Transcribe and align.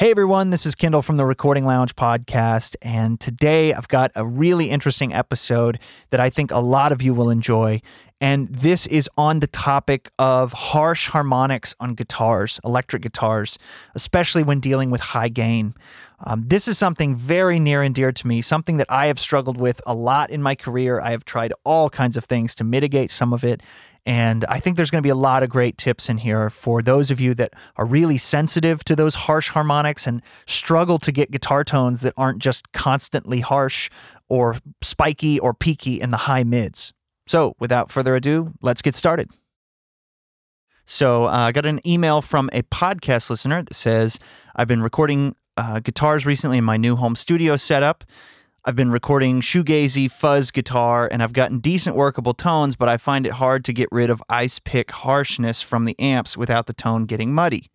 Hey 0.00 0.10
everyone, 0.10 0.48
this 0.48 0.64
is 0.64 0.74
Kendall 0.74 1.02
from 1.02 1.18
the 1.18 1.26
Recording 1.26 1.66
Lounge 1.66 1.94
podcast, 1.94 2.74
and 2.80 3.20
today 3.20 3.74
I've 3.74 3.86
got 3.88 4.10
a 4.14 4.24
really 4.24 4.70
interesting 4.70 5.12
episode 5.12 5.78
that 6.08 6.18
I 6.18 6.30
think 6.30 6.50
a 6.50 6.58
lot 6.58 6.90
of 6.90 7.02
you 7.02 7.12
will 7.12 7.28
enjoy. 7.28 7.82
And 8.18 8.48
this 8.48 8.86
is 8.86 9.10
on 9.18 9.40
the 9.40 9.46
topic 9.46 10.10
of 10.18 10.54
harsh 10.54 11.08
harmonics 11.08 11.76
on 11.80 11.92
guitars, 11.94 12.58
electric 12.64 13.02
guitars, 13.02 13.58
especially 13.94 14.42
when 14.42 14.58
dealing 14.58 14.90
with 14.90 15.02
high 15.02 15.28
gain. 15.28 15.74
Um, 16.24 16.44
this 16.46 16.66
is 16.66 16.78
something 16.78 17.14
very 17.14 17.58
near 17.58 17.82
and 17.82 17.94
dear 17.94 18.10
to 18.10 18.26
me, 18.26 18.40
something 18.40 18.78
that 18.78 18.90
I 18.90 19.06
have 19.06 19.18
struggled 19.18 19.60
with 19.60 19.82
a 19.86 19.94
lot 19.94 20.30
in 20.30 20.42
my 20.42 20.54
career. 20.54 20.98
I 21.00 21.10
have 21.10 21.26
tried 21.26 21.52
all 21.64 21.90
kinds 21.90 22.16
of 22.16 22.24
things 22.24 22.54
to 22.54 22.64
mitigate 22.64 23.10
some 23.10 23.34
of 23.34 23.44
it, 23.44 23.62
and 24.06 24.44
I 24.46 24.60
think 24.60 24.76
there's 24.76 24.90
going 24.90 25.02
to 25.02 25.06
be 25.06 25.10
a 25.10 25.14
lot 25.14 25.42
of 25.42 25.50
great 25.50 25.76
tips 25.76 26.08
in 26.08 26.18
here 26.18 26.50
for 26.50 26.82
those 26.82 27.10
of 27.10 27.20
you 27.20 27.34
that 27.34 27.52
are 27.76 27.84
really 27.84 28.18
sensitive 28.18 28.82
to 28.84 28.96
those 28.96 29.14
harsh 29.14 29.48
harmonics 29.50 30.06
and 30.06 30.22
struggle 30.46 30.98
to 30.98 31.12
get 31.12 31.30
guitar 31.30 31.64
tones 31.64 32.00
that 32.00 32.14
aren't 32.16 32.38
just 32.38 32.72
constantly 32.72 33.40
harsh 33.40 33.90
or 34.28 34.56
spiky 34.80 35.38
or 35.38 35.52
peaky 35.52 36.00
in 36.00 36.10
the 36.10 36.16
high 36.16 36.44
mids. 36.44 36.92
So, 37.26 37.54
without 37.60 37.90
further 37.90 38.16
ado, 38.16 38.52
let's 38.62 38.82
get 38.82 38.94
started. 38.94 39.28
So, 40.84 41.24
uh, 41.24 41.28
I 41.28 41.52
got 41.52 41.66
an 41.66 41.80
email 41.86 42.22
from 42.22 42.50
a 42.52 42.62
podcast 42.62 43.30
listener 43.30 43.62
that 43.62 43.74
says, 43.74 44.18
I've 44.56 44.66
been 44.66 44.82
recording 44.82 45.36
uh, 45.56 45.80
guitars 45.80 46.24
recently 46.24 46.58
in 46.58 46.64
my 46.64 46.76
new 46.76 46.96
home 46.96 47.14
studio 47.14 47.56
setup. 47.56 48.04
I've 48.62 48.76
been 48.76 48.90
recording 48.90 49.40
shoegazy 49.40 50.10
fuzz 50.10 50.50
guitar 50.50 51.08
and 51.10 51.22
I've 51.22 51.32
gotten 51.32 51.60
decent 51.60 51.96
workable 51.96 52.34
tones, 52.34 52.76
but 52.76 52.90
I 52.90 52.98
find 52.98 53.24
it 53.24 53.32
hard 53.32 53.64
to 53.64 53.72
get 53.72 53.88
rid 53.90 54.10
of 54.10 54.22
ice 54.28 54.58
pick 54.58 54.90
harshness 54.90 55.62
from 55.62 55.86
the 55.86 55.98
amps 55.98 56.36
without 56.36 56.66
the 56.66 56.74
tone 56.74 57.06
getting 57.06 57.32
muddy. 57.32 57.70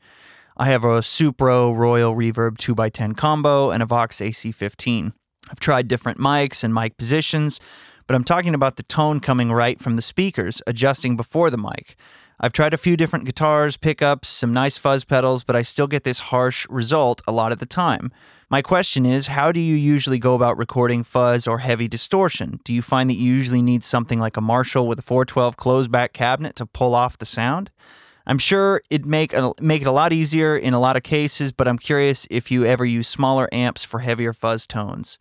I 0.56 0.68
have 0.68 0.84
a 0.84 1.00
Supro 1.02 1.76
Royal 1.76 2.14
Reverb 2.14 2.58
2x10 2.58 3.18
combo 3.18 3.72
and 3.72 3.82
a 3.82 3.88
Vox 3.88 4.18
AC15. 4.18 5.14
I've 5.50 5.60
tried 5.60 5.88
different 5.88 6.20
mics 6.20 6.64
and 6.64 6.72
mic 6.72 6.98
positions, 6.98 7.60
but 8.06 8.14
I'm 8.14 8.24
talking 8.24 8.54
about 8.54 8.76
the 8.76 8.84
tone 8.84 9.20
coming 9.20 9.52
right 9.52 9.82
from 9.82 9.96
the 9.96 10.04
speakers, 10.04 10.62
adjusting 10.68 11.18
before 11.18 11.50
the 11.50 11.58
mic. 11.58 11.96
I've 12.40 12.54
tried 12.54 12.76
a 12.76 12.78
few 12.78 12.96
different 12.96 13.26
guitars, 13.26 13.76
pickups, 13.76 14.28
some 14.28 14.54
nice 14.54 14.78
fuzz 14.78 15.04
pedals, 15.04 15.44
but 15.44 15.56
I 15.56 15.64
still 15.64 15.88
get 15.88 16.04
this 16.04 16.20
harsh 16.20 16.68
result 16.70 17.24
a 17.28 17.32
lot 17.32 17.52
of 17.52 17.58
the 17.58 17.66
time. 17.66 18.12
My 18.50 18.62
question 18.62 19.06
is 19.06 19.28
how 19.28 19.52
do 19.52 19.60
you 19.60 19.76
usually 19.76 20.20
go 20.20 20.36
about 20.36 20.58
recording 20.58 21.04
fuzz 21.04 21.48
or 21.48 21.60
heavy 21.60 21.88
distortion? 21.88 22.60
Do 22.64 22.74
you 22.74 22.84
find 22.84 23.10
that 23.10 23.16
you 23.16 23.34
usually 23.34 23.64
need 23.64 23.84
something 23.84 24.20
like 24.20 24.38
a 24.38 24.42
Marshall 24.42 24.88
with 24.88 25.00
a 25.00 25.02
412 25.02 25.58
closed 25.58 25.92
back 25.92 26.14
cabinet 26.14 26.56
to 26.58 26.66
pull 26.68 26.94
off 26.94 27.18
the 27.18 27.26
sound? 27.26 27.72
I'm 28.28 28.38
sure 28.38 28.82
it'd 28.90 29.06
make 29.06 29.34
a, 29.34 29.54
make 29.60 29.82
it 29.82 29.88
a 29.88 29.92
lot 29.92 30.14
easier 30.14 30.56
in 30.56 30.74
a 30.74 30.80
lot 30.80 30.96
of 30.96 31.04
cases, 31.04 31.52
but 31.52 31.68
I'm 31.68 31.78
curious 31.80 32.28
if 32.30 32.52
you 32.52 32.66
ever 32.66 32.86
use 32.86 33.08
smaller 33.08 33.48
amps 33.52 33.84
for 33.84 34.00
heavier 34.00 34.34
fuzz 34.34 34.68
tones. 34.68 35.20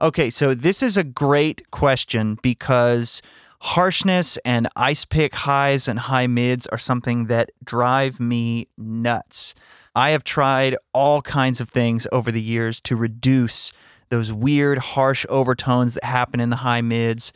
Okay, 0.00 0.30
so 0.30 0.54
this 0.54 0.82
is 0.82 0.96
a 0.96 1.04
great 1.04 1.70
question 1.70 2.38
because 2.42 3.20
harshness 3.60 4.38
and 4.44 4.68
ice 4.74 5.04
pick 5.04 5.34
highs 5.34 5.86
and 5.86 5.98
high 5.98 6.26
mids 6.26 6.66
are 6.68 6.78
something 6.78 7.26
that 7.26 7.50
drive 7.64 8.18
me 8.18 8.68
nuts. 8.78 9.54
I 9.94 10.10
have 10.10 10.24
tried 10.24 10.76
all 10.92 11.22
kinds 11.22 11.60
of 11.60 11.68
things 11.70 12.06
over 12.12 12.30
the 12.30 12.42
years 12.42 12.80
to 12.82 12.96
reduce 12.96 13.72
those 14.10 14.32
weird, 14.32 14.78
harsh 14.78 15.24
overtones 15.28 15.94
that 15.94 16.04
happen 16.04 16.40
in 16.40 16.50
the 16.50 16.56
high 16.56 16.80
mids. 16.80 17.32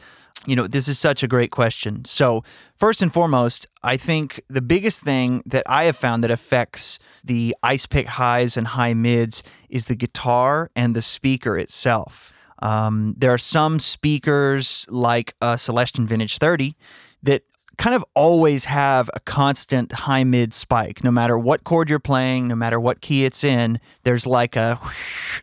You 0.47 0.57
know, 0.57 0.67
this 0.67 0.89
is 0.89 0.99
such 0.99 1.23
a 1.23 1.29
great 1.29 1.51
question. 1.51 2.05
So, 2.05 2.45
first 2.77 3.01
and 3.01 3.13
foremost, 3.13 3.67
I 3.83 3.97
think 3.97 4.43
the 4.49 4.61
biggest 4.61 5.03
thing 5.03 5.43
that 5.47 5.63
I 5.67 5.85
have 5.85 5.97
found 5.97 6.23
that 6.25 6.31
affects 6.31 6.99
the 7.23 7.57
ice 7.63 7.87
pick 7.87 8.07
highs 8.07 8.57
and 8.57 8.67
high 8.67 8.95
mids 8.95 9.43
is 9.69 9.87
the 9.87 9.95
guitar 9.95 10.71
and 10.77 10.95
the 10.95 11.03
speaker 11.03 11.57
itself. 11.57 12.33
Um, 12.61 13.15
there 13.17 13.31
are 13.31 13.39
some 13.39 13.79
speakers 13.79 14.87
like 14.89 15.35
a 15.41 15.57
Celestion 15.57 16.07
Vintage 16.07 16.39
30 16.39 16.77
that 17.23 17.43
kind 17.79 17.95
of 17.95 18.05
always 18.15 18.67
have 18.67 19.11
a 19.15 19.21
constant 19.21 19.93
high 19.93 20.25
mid 20.25 20.53
spike. 20.53 21.05
No 21.05 21.11
matter 21.11 21.39
what 21.39 21.65
chord 21.65 21.91
you're 21.91 21.99
playing 21.99 22.49
no 22.49 22.57
matter 22.57 22.79
what 22.79 23.01
key 23.01 23.25
it's 23.25 23.45
in 23.45 23.81
there's 24.05 24.27
like 24.27 24.57
a 24.57 24.79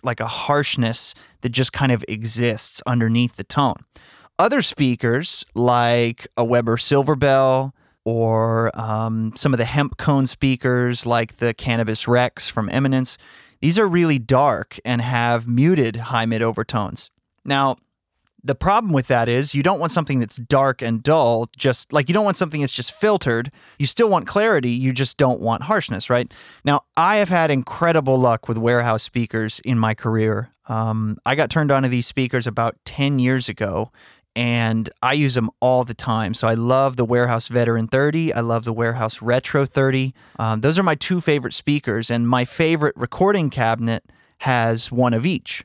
like 0.04 0.20
a 0.20 0.28
harshness 0.28 1.14
that 1.42 1.50
just 1.50 1.74
kind 1.74 1.92
of 1.92 2.04
exists 2.08 2.82
underneath 2.86 3.36
the 3.36 3.44
tone. 3.44 3.76
Other 4.40 4.62
speakers 4.62 5.46
like 5.56 6.28
a 6.38 6.44
weber 6.44 6.78
silverbell 6.78 7.72
or 8.04 8.72
um, 8.80 9.34
some 9.36 9.54
of 9.54 9.60
the 9.60 9.66
hemp 9.66 9.98
cone 9.98 10.26
speakers 10.26 11.06
like 11.06 11.38
the 11.38 11.54
cannabis 11.54 12.08
rex 12.08 12.50
from 12.50 12.68
eminence 12.72 13.18
these 13.62 13.78
are 13.78 13.88
really 13.88 14.18
dark 14.18 14.80
and 14.84 15.02
have 15.02 15.48
muted 15.48 15.96
high 15.96 16.26
mid 16.26 16.42
overtones. 16.42 17.12
Now 17.46 17.78
the 18.44 18.56
problem 18.56 18.94
with 18.94 19.08
that 19.08 19.30
is 19.30 19.54
you 19.54 19.64
don't 19.64 19.80
want 19.80 19.92
something 19.92 20.20
that's 20.20 20.38
dark 20.38 20.82
and 20.82 21.04
dull, 21.04 21.50
just 21.58 21.94
like 21.94 22.10
you 22.10 22.14
don't 22.14 22.26
want 22.26 22.38
something 22.38 22.62
that's 22.62 22.74
just 22.74 22.94
filtered. 22.94 23.52
You 23.80 23.86
still 23.86 24.10
want 24.10 24.28
clarity, 24.28 24.72
you 24.72 24.94
just 24.94 25.18
don't 25.18 25.40
want 25.40 25.64
harshness, 25.64 26.10
right? 26.10 26.32
Now, 26.64 26.82
I 26.98 27.18
have 27.18 27.30
had 27.30 27.52
incredible 27.52 28.18
luck 28.18 28.48
with 28.48 28.58
warehouse 28.58 29.04
speakers 29.04 29.60
in 29.62 29.78
my 29.78 29.94
career. 29.94 30.52
Um, 30.68 31.18
I 31.26 31.36
got 31.36 31.50
turned 31.50 31.72
on 31.72 31.84
to 31.84 31.90
these 31.90 32.08
speakers 32.08 32.48
about 32.48 32.78
10 32.86 33.20
years 33.20 33.50
ago, 33.50 33.92
and 34.36 34.90
I 35.02 35.14
use 35.14 35.36
them 35.36 35.50
all 35.60 35.84
the 35.84 35.94
time. 35.94 36.34
So 36.34 36.48
I 36.48 36.54
love 36.54 36.96
the 36.96 37.06
Warehouse 37.06 37.48
Veteran 37.48 37.88
30. 37.88 38.34
I 38.34 38.40
love 38.40 38.64
the 38.64 38.74
Warehouse 38.74 39.22
Retro 39.22 39.66
30. 39.66 40.14
Um, 40.40 40.62
those 40.62 40.80
are 40.80 40.84
my 40.84 40.96
two 40.96 41.20
favorite 41.20 41.54
speakers, 41.54 42.10
and 42.10 42.28
my 42.28 42.46
favorite 42.46 42.96
recording 42.96 43.50
cabinet 43.50 44.06
has 44.40 44.92
one 44.92 45.14
of 45.14 45.26
each. 45.26 45.64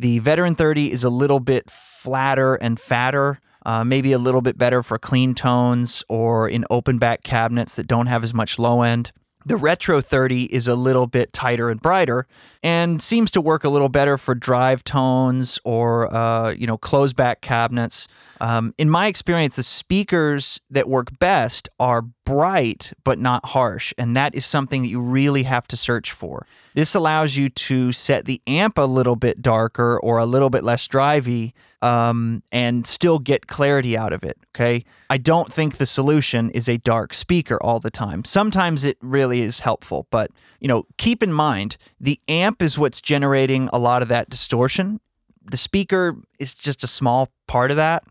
The 0.00 0.20
Veteran 0.20 0.54
30 0.54 0.92
is 0.92 1.02
a 1.02 1.10
little 1.10 1.40
bit 1.40 1.68
flatter 1.68 2.54
and 2.54 2.78
fatter, 2.78 3.36
uh, 3.66 3.82
maybe 3.82 4.12
a 4.12 4.18
little 4.18 4.40
bit 4.40 4.56
better 4.56 4.84
for 4.84 4.96
clean 4.96 5.34
tones 5.34 6.04
or 6.08 6.48
in 6.48 6.64
open 6.70 6.98
back 6.98 7.24
cabinets 7.24 7.74
that 7.74 7.88
don't 7.88 8.06
have 8.06 8.22
as 8.22 8.32
much 8.32 8.60
low 8.60 8.82
end. 8.82 9.10
The 9.48 9.56
Retro 9.56 10.02
30 10.02 10.52
is 10.54 10.68
a 10.68 10.74
little 10.74 11.06
bit 11.06 11.32
tighter 11.32 11.70
and 11.70 11.80
brighter 11.80 12.26
and 12.62 13.00
seems 13.00 13.30
to 13.30 13.40
work 13.40 13.64
a 13.64 13.70
little 13.70 13.88
better 13.88 14.18
for 14.18 14.34
drive 14.34 14.84
tones 14.84 15.58
or, 15.64 16.14
uh, 16.14 16.50
you 16.50 16.66
know, 16.66 16.76
closed 16.76 17.16
back 17.16 17.40
cabinets. 17.40 18.08
Um, 18.42 18.74
in 18.76 18.90
my 18.90 19.06
experience, 19.06 19.56
the 19.56 19.62
speakers 19.62 20.60
that 20.70 20.86
work 20.86 21.18
best 21.18 21.66
are 21.80 22.02
bright 22.02 22.92
but 23.04 23.18
not 23.18 23.46
harsh, 23.46 23.94
and 23.96 24.14
that 24.14 24.34
is 24.34 24.44
something 24.44 24.82
that 24.82 24.88
you 24.88 25.00
really 25.00 25.44
have 25.44 25.66
to 25.68 25.78
search 25.78 26.12
for. 26.12 26.46
This 26.74 26.94
allows 26.94 27.36
you 27.36 27.48
to 27.48 27.90
set 27.92 28.26
the 28.26 28.42
amp 28.46 28.76
a 28.76 28.82
little 28.82 29.16
bit 29.16 29.40
darker 29.40 29.98
or 29.98 30.18
a 30.18 30.26
little 30.26 30.50
bit 30.50 30.62
less 30.62 30.86
drivey 30.86 31.54
um, 31.82 32.42
and 32.50 32.86
still 32.86 33.18
get 33.18 33.46
clarity 33.46 33.96
out 33.96 34.12
of 34.12 34.22
it. 34.22 34.36
Okay. 34.54 34.84
I 35.10 35.18
don't 35.18 35.52
think 35.52 35.76
the 35.76 35.86
solution 35.86 36.50
is 36.50 36.68
a 36.68 36.78
dark 36.78 37.14
speaker 37.14 37.58
all 37.62 37.80
the 37.80 37.90
time. 37.90 38.24
Sometimes 38.24 38.84
it 38.84 38.98
really 39.00 39.40
is 39.40 39.60
helpful, 39.60 40.06
but 40.10 40.30
you 40.60 40.68
know, 40.68 40.84
keep 40.96 41.22
in 41.22 41.32
mind 41.32 41.76
the 42.00 42.20
amp 42.28 42.62
is 42.62 42.78
what's 42.78 43.00
generating 43.00 43.68
a 43.72 43.78
lot 43.78 44.02
of 44.02 44.08
that 44.08 44.28
distortion. 44.28 45.00
The 45.44 45.56
speaker 45.56 46.16
is 46.38 46.54
just 46.54 46.82
a 46.82 46.88
small 46.88 47.30
part 47.46 47.70
of 47.70 47.76
that. 47.76 48.04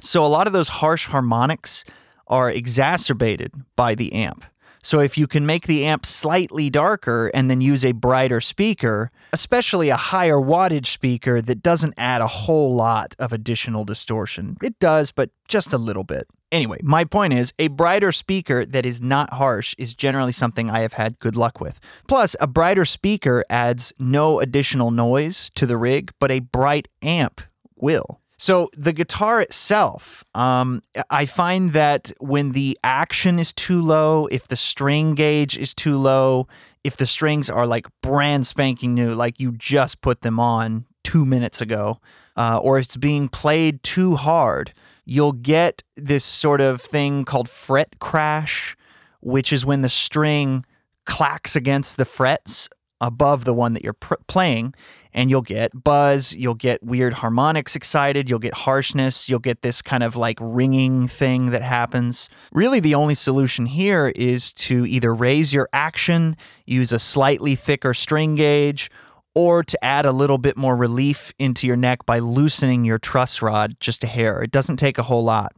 So 0.00 0.24
a 0.24 0.26
lot 0.26 0.46
of 0.46 0.52
those 0.52 0.68
harsh 0.68 1.06
harmonics 1.06 1.84
are 2.26 2.50
exacerbated 2.50 3.52
by 3.76 3.94
the 3.94 4.12
amp. 4.12 4.44
So 4.82 4.98
if 4.98 5.16
you 5.16 5.26
can 5.26 5.46
make 5.46 5.66
the 5.66 5.84
amp 5.84 6.04
slightly 6.04 6.68
darker 6.68 7.30
and 7.32 7.48
then 7.48 7.60
use 7.60 7.84
a 7.84 7.92
brighter 7.92 8.40
speaker, 8.40 9.10
especially 9.32 9.90
a 9.90 9.96
higher 9.96 10.36
wattage 10.36 10.86
speaker 10.86 11.40
that 11.40 11.62
doesn't 11.62 11.94
add 11.96 12.20
a 12.20 12.26
whole 12.26 12.74
lot 12.74 13.14
of 13.18 13.32
additional 13.32 13.84
distortion. 13.84 14.56
It 14.62 14.78
does, 14.80 15.12
but 15.12 15.30
just 15.46 15.72
a 15.72 15.78
little 15.78 16.04
bit. 16.04 16.26
Anyway, 16.50 16.78
my 16.82 17.04
point 17.04 17.32
is 17.32 17.54
a 17.58 17.68
brighter 17.68 18.12
speaker 18.12 18.66
that 18.66 18.84
is 18.84 19.00
not 19.00 19.34
harsh 19.34 19.74
is 19.78 19.94
generally 19.94 20.32
something 20.32 20.68
I 20.68 20.80
have 20.80 20.94
had 20.94 21.18
good 21.18 21.36
luck 21.36 21.60
with. 21.60 21.80
Plus, 22.08 22.36
a 22.40 22.46
brighter 22.46 22.84
speaker 22.84 23.44
adds 23.48 23.92
no 23.98 24.40
additional 24.40 24.90
noise 24.90 25.50
to 25.54 25.64
the 25.64 25.76
rig, 25.76 26.12
but 26.18 26.30
a 26.30 26.40
bright 26.40 26.88
amp 27.02 27.40
will. 27.76 28.21
So 28.42 28.70
the 28.76 28.92
guitar 28.92 29.40
itself, 29.40 30.24
um, 30.34 30.82
I 31.08 31.26
find 31.26 31.74
that 31.74 32.10
when 32.18 32.50
the 32.50 32.76
action 32.82 33.38
is 33.38 33.52
too 33.52 33.80
low, 33.80 34.26
if 34.32 34.48
the 34.48 34.56
string 34.56 35.14
gauge 35.14 35.56
is 35.56 35.72
too 35.72 35.96
low, 35.96 36.48
if 36.82 36.96
the 36.96 37.06
strings 37.06 37.48
are 37.48 37.68
like 37.68 37.86
brand 38.00 38.44
spanking 38.44 38.94
new, 38.94 39.14
like 39.14 39.38
you 39.38 39.52
just 39.52 40.00
put 40.00 40.22
them 40.22 40.40
on 40.40 40.86
two 41.04 41.24
minutes 41.24 41.60
ago, 41.60 42.00
uh, 42.36 42.58
or 42.60 42.80
it's 42.80 42.96
being 42.96 43.28
played 43.28 43.80
too 43.84 44.16
hard, 44.16 44.72
you'll 45.04 45.30
get 45.30 45.84
this 45.94 46.24
sort 46.24 46.60
of 46.60 46.80
thing 46.80 47.24
called 47.24 47.48
fret 47.48 48.00
crash, 48.00 48.76
which 49.20 49.52
is 49.52 49.64
when 49.64 49.82
the 49.82 49.88
string 49.88 50.64
clacks 51.06 51.54
against 51.54 51.96
the 51.96 52.04
frets 52.04 52.68
above 53.02 53.44
the 53.44 53.52
one 53.52 53.74
that 53.74 53.84
you're 53.84 53.92
pr- 53.92 54.14
playing 54.28 54.72
and 55.12 55.28
you'll 55.28 55.42
get 55.42 55.84
buzz, 55.84 56.34
you'll 56.34 56.54
get 56.54 56.82
weird 56.82 57.12
harmonics 57.14 57.76
excited, 57.76 58.30
you'll 58.30 58.38
get 58.38 58.54
harshness, 58.54 59.28
you'll 59.28 59.40
get 59.40 59.60
this 59.60 59.82
kind 59.82 60.02
of 60.02 60.16
like 60.16 60.38
ringing 60.40 61.06
thing 61.06 61.50
that 61.50 61.60
happens. 61.60 62.30
Really, 62.52 62.80
the 62.80 62.94
only 62.94 63.14
solution 63.14 63.66
here 63.66 64.12
is 64.16 64.54
to 64.54 64.86
either 64.86 65.14
raise 65.14 65.52
your 65.52 65.68
action, 65.74 66.36
use 66.64 66.92
a 66.92 66.98
slightly 66.98 67.54
thicker 67.54 67.92
string 67.92 68.36
gauge, 68.36 68.90
or 69.34 69.62
to 69.62 69.84
add 69.84 70.06
a 70.06 70.12
little 70.12 70.38
bit 70.38 70.56
more 70.56 70.76
relief 70.76 71.32
into 71.38 71.66
your 71.66 71.76
neck 71.76 72.06
by 72.06 72.18
loosening 72.18 72.84
your 72.84 72.98
truss 72.98 73.42
rod 73.42 73.76
just 73.80 74.04
a 74.04 74.06
hair. 74.06 74.42
It 74.42 74.50
doesn't 74.50 74.76
take 74.76 74.96
a 74.96 75.02
whole 75.02 75.24
lot. 75.24 75.52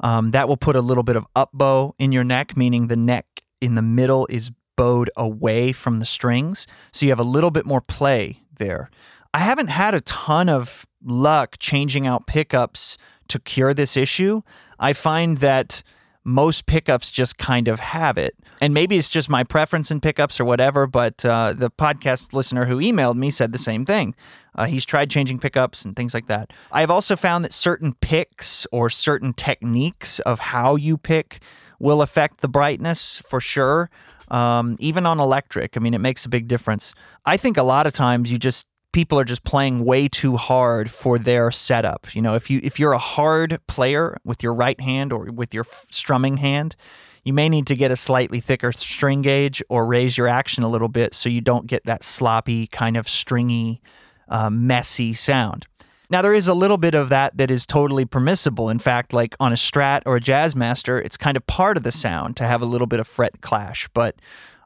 Um, 0.00 0.32
that 0.32 0.48
will 0.48 0.56
put 0.56 0.76
a 0.76 0.80
little 0.80 1.02
bit 1.02 1.16
of 1.16 1.26
up 1.34 1.50
bow 1.52 1.94
in 1.98 2.12
your 2.12 2.24
neck, 2.24 2.56
meaning 2.56 2.88
the 2.88 2.96
neck 2.96 3.26
in 3.60 3.74
the 3.74 3.82
middle 3.82 4.26
is 4.30 4.50
bowed 4.78 5.10
away 5.16 5.72
from 5.72 5.98
the 5.98 6.06
strings. 6.06 6.66
So 6.92 7.04
you 7.04 7.10
have 7.10 7.18
a 7.18 7.24
little 7.24 7.50
bit 7.50 7.66
more 7.66 7.80
play 7.80 8.42
there. 8.58 8.90
I 9.34 9.40
haven't 9.40 9.68
had 9.68 9.92
a 9.94 10.00
ton 10.00 10.48
of 10.48 10.86
luck 11.04 11.56
changing 11.58 12.06
out 12.06 12.28
pickups 12.28 12.96
to 13.26 13.40
cure 13.40 13.74
this 13.74 13.96
issue. 13.96 14.42
I 14.78 14.92
find 14.92 15.38
that 15.38 15.82
most 16.24 16.66
pickups 16.66 17.10
just 17.10 17.38
kind 17.38 17.66
of 17.66 17.80
have 17.80 18.16
it. 18.16 18.36
And 18.60 18.72
maybe 18.72 18.96
it's 18.98 19.10
just 19.10 19.28
my 19.28 19.44
preference 19.44 19.90
in 19.90 20.00
pickups 20.00 20.38
or 20.38 20.44
whatever, 20.44 20.86
but 20.86 21.24
uh, 21.24 21.54
the 21.54 21.70
podcast 21.70 22.32
listener 22.32 22.66
who 22.66 22.76
emailed 22.76 23.16
me 23.16 23.30
said 23.30 23.52
the 23.52 23.58
same 23.58 23.84
thing. 23.84 24.14
Uh, 24.54 24.66
he's 24.66 24.84
tried 24.84 25.10
changing 25.10 25.38
pickups 25.38 25.84
and 25.84 25.96
things 25.96 26.14
like 26.14 26.26
that. 26.28 26.52
I've 26.70 26.90
also 26.90 27.16
found 27.16 27.44
that 27.44 27.52
certain 27.52 27.94
picks 27.94 28.66
or 28.72 28.90
certain 28.90 29.32
techniques 29.32 30.20
of 30.20 30.38
how 30.40 30.76
you 30.76 30.96
pick 30.98 31.42
will 31.78 32.02
affect 32.02 32.40
the 32.40 32.48
brightness 32.48 33.22
for 33.26 33.40
sure. 33.40 33.90
Um, 34.30 34.76
even 34.78 35.06
on 35.06 35.20
electric, 35.20 35.76
I 35.76 35.80
mean, 35.80 35.94
it 35.94 35.98
makes 36.00 36.24
a 36.24 36.28
big 36.28 36.48
difference. 36.48 36.94
I 37.24 37.36
think 37.36 37.56
a 37.56 37.62
lot 37.62 37.86
of 37.86 37.92
times 37.92 38.30
you 38.30 38.38
just 38.38 38.66
people 38.92 39.18
are 39.18 39.24
just 39.24 39.44
playing 39.44 39.84
way 39.84 40.08
too 40.08 40.36
hard 40.36 40.90
for 40.90 41.18
their 41.18 41.50
setup. 41.50 42.14
You 42.14 42.22
know, 42.22 42.34
if 42.34 42.50
you 42.50 42.60
if 42.62 42.78
you're 42.78 42.92
a 42.92 42.98
hard 42.98 43.60
player 43.66 44.18
with 44.24 44.42
your 44.42 44.54
right 44.54 44.80
hand 44.80 45.12
or 45.12 45.30
with 45.30 45.54
your 45.54 45.64
strumming 45.90 46.38
hand, 46.38 46.76
you 47.24 47.32
may 47.32 47.48
need 47.48 47.66
to 47.66 47.76
get 47.76 47.90
a 47.90 47.96
slightly 47.96 48.40
thicker 48.40 48.72
string 48.72 49.22
gauge 49.22 49.62
or 49.68 49.86
raise 49.86 50.16
your 50.16 50.28
action 50.28 50.62
a 50.62 50.68
little 50.68 50.88
bit 50.88 51.14
so 51.14 51.28
you 51.28 51.40
don't 51.40 51.66
get 51.66 51.84
that 51.84 52.02
sloppy 52.02 52.66
kind 52.66 52.96
of 52.96 53.08
stringy, 53.08 53.80
uh, 54.28 54.50
messy 54.50 55.14
sound. 55.14 55.66
Now 56.10 56.22
there 56.22 56.34
is 56.34 56.48
a 56.48 56.54
little 56.54 56.78
bit 56.78 56.94
of 56.94 57.10
that 57.10 57.36
that 57.36 57.50
is 57.50 57.66
totally 57.66 58.04
permissible. 58.04 58.70
In 58.70 58.78
fact, 58.78 59.12
like 59.12 59.36
on 59.38 59.52
a 59.52 59.56
Strat 59.56 60.02
or 60.06 60.16
a 60.16 60.20
Jazzmaster, 60.20 61.04
it's 61.04 61.16
kind 61.16 61.36
of 61.36 61.46
part 61.46 61.76
of 61.76 61.82
the 61.82 61.92
sound 61.92 62.36
to 62.38 62.44
have 62.44 62.62
a 62.62 62.66
little 62.66 62.86
bit 62.86 62.98
of 62.98 63.06
fret 63.06 63.40
clash, 63.42 63.88
but 63.92 64.16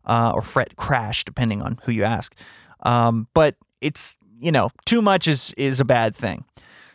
uh, 0.04 0.32
or 0.34 0.42
fret 0.42 0.76
crash, 0.76 1.24
depending 1.24 1.60
on 1.60 1.78
who 1.84 1.92
you 1.92 2.04
ask. 2.04 2.34
Um, 2.84 3.28
but 3.34 3.56
it's 3.80 4.16
you 4.40 4.52
know 4.52 4.70
too 4.84 5.02
much 5.02 5.26
is 5.26 5.52
is 5.56 5.80
a 5.80 5.84
bad 5.84 6.14
thing. 6.14 6.44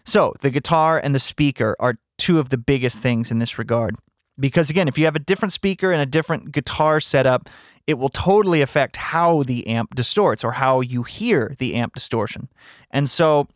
So 0.06 0.34
the 0.42 0.50
guitar 0.50 1.02
and 1.04 1.14
the 1.14 1.20
speaker 1.20 1.76
are 1.80 1.96
two 2.18 2.40
of 2.40 2.50
the 2.50 2.58
biggest 2.58 3.02
things 3.02 3.32
in 3.32 3.40
this 3.40 3.60
regard. 3.60 3.96
Because 4.40 4.70
again, 4.70 4.88
if 4.88 4.98
you 4.98 5.06
have 5.06 5.16
a 5.16 5.20
different 5.20 5.52
speaker 5.52 5.92
and 5.92 6.02
a 6.02 6.06
different 6.06 6.52
guitar 6.52 7.00
setup, 7.00 7.50
it 7.88 7.98
will 7.98 8.10
totally 8.10 8.62
affect 8.62 8.98
how 8.98 9.44
the 9.44 9.68
amp 9.68 9.96
distorts 9.96 10.44
or 10.44 10.54
how 10.54 10.82
you 10.82 11.04
hear 11.04 11.56
the 11.58 11.76
amp 11.76 11.96
distortion. 11.96 12.48
And 12.92 13.10
so 13.10 13.48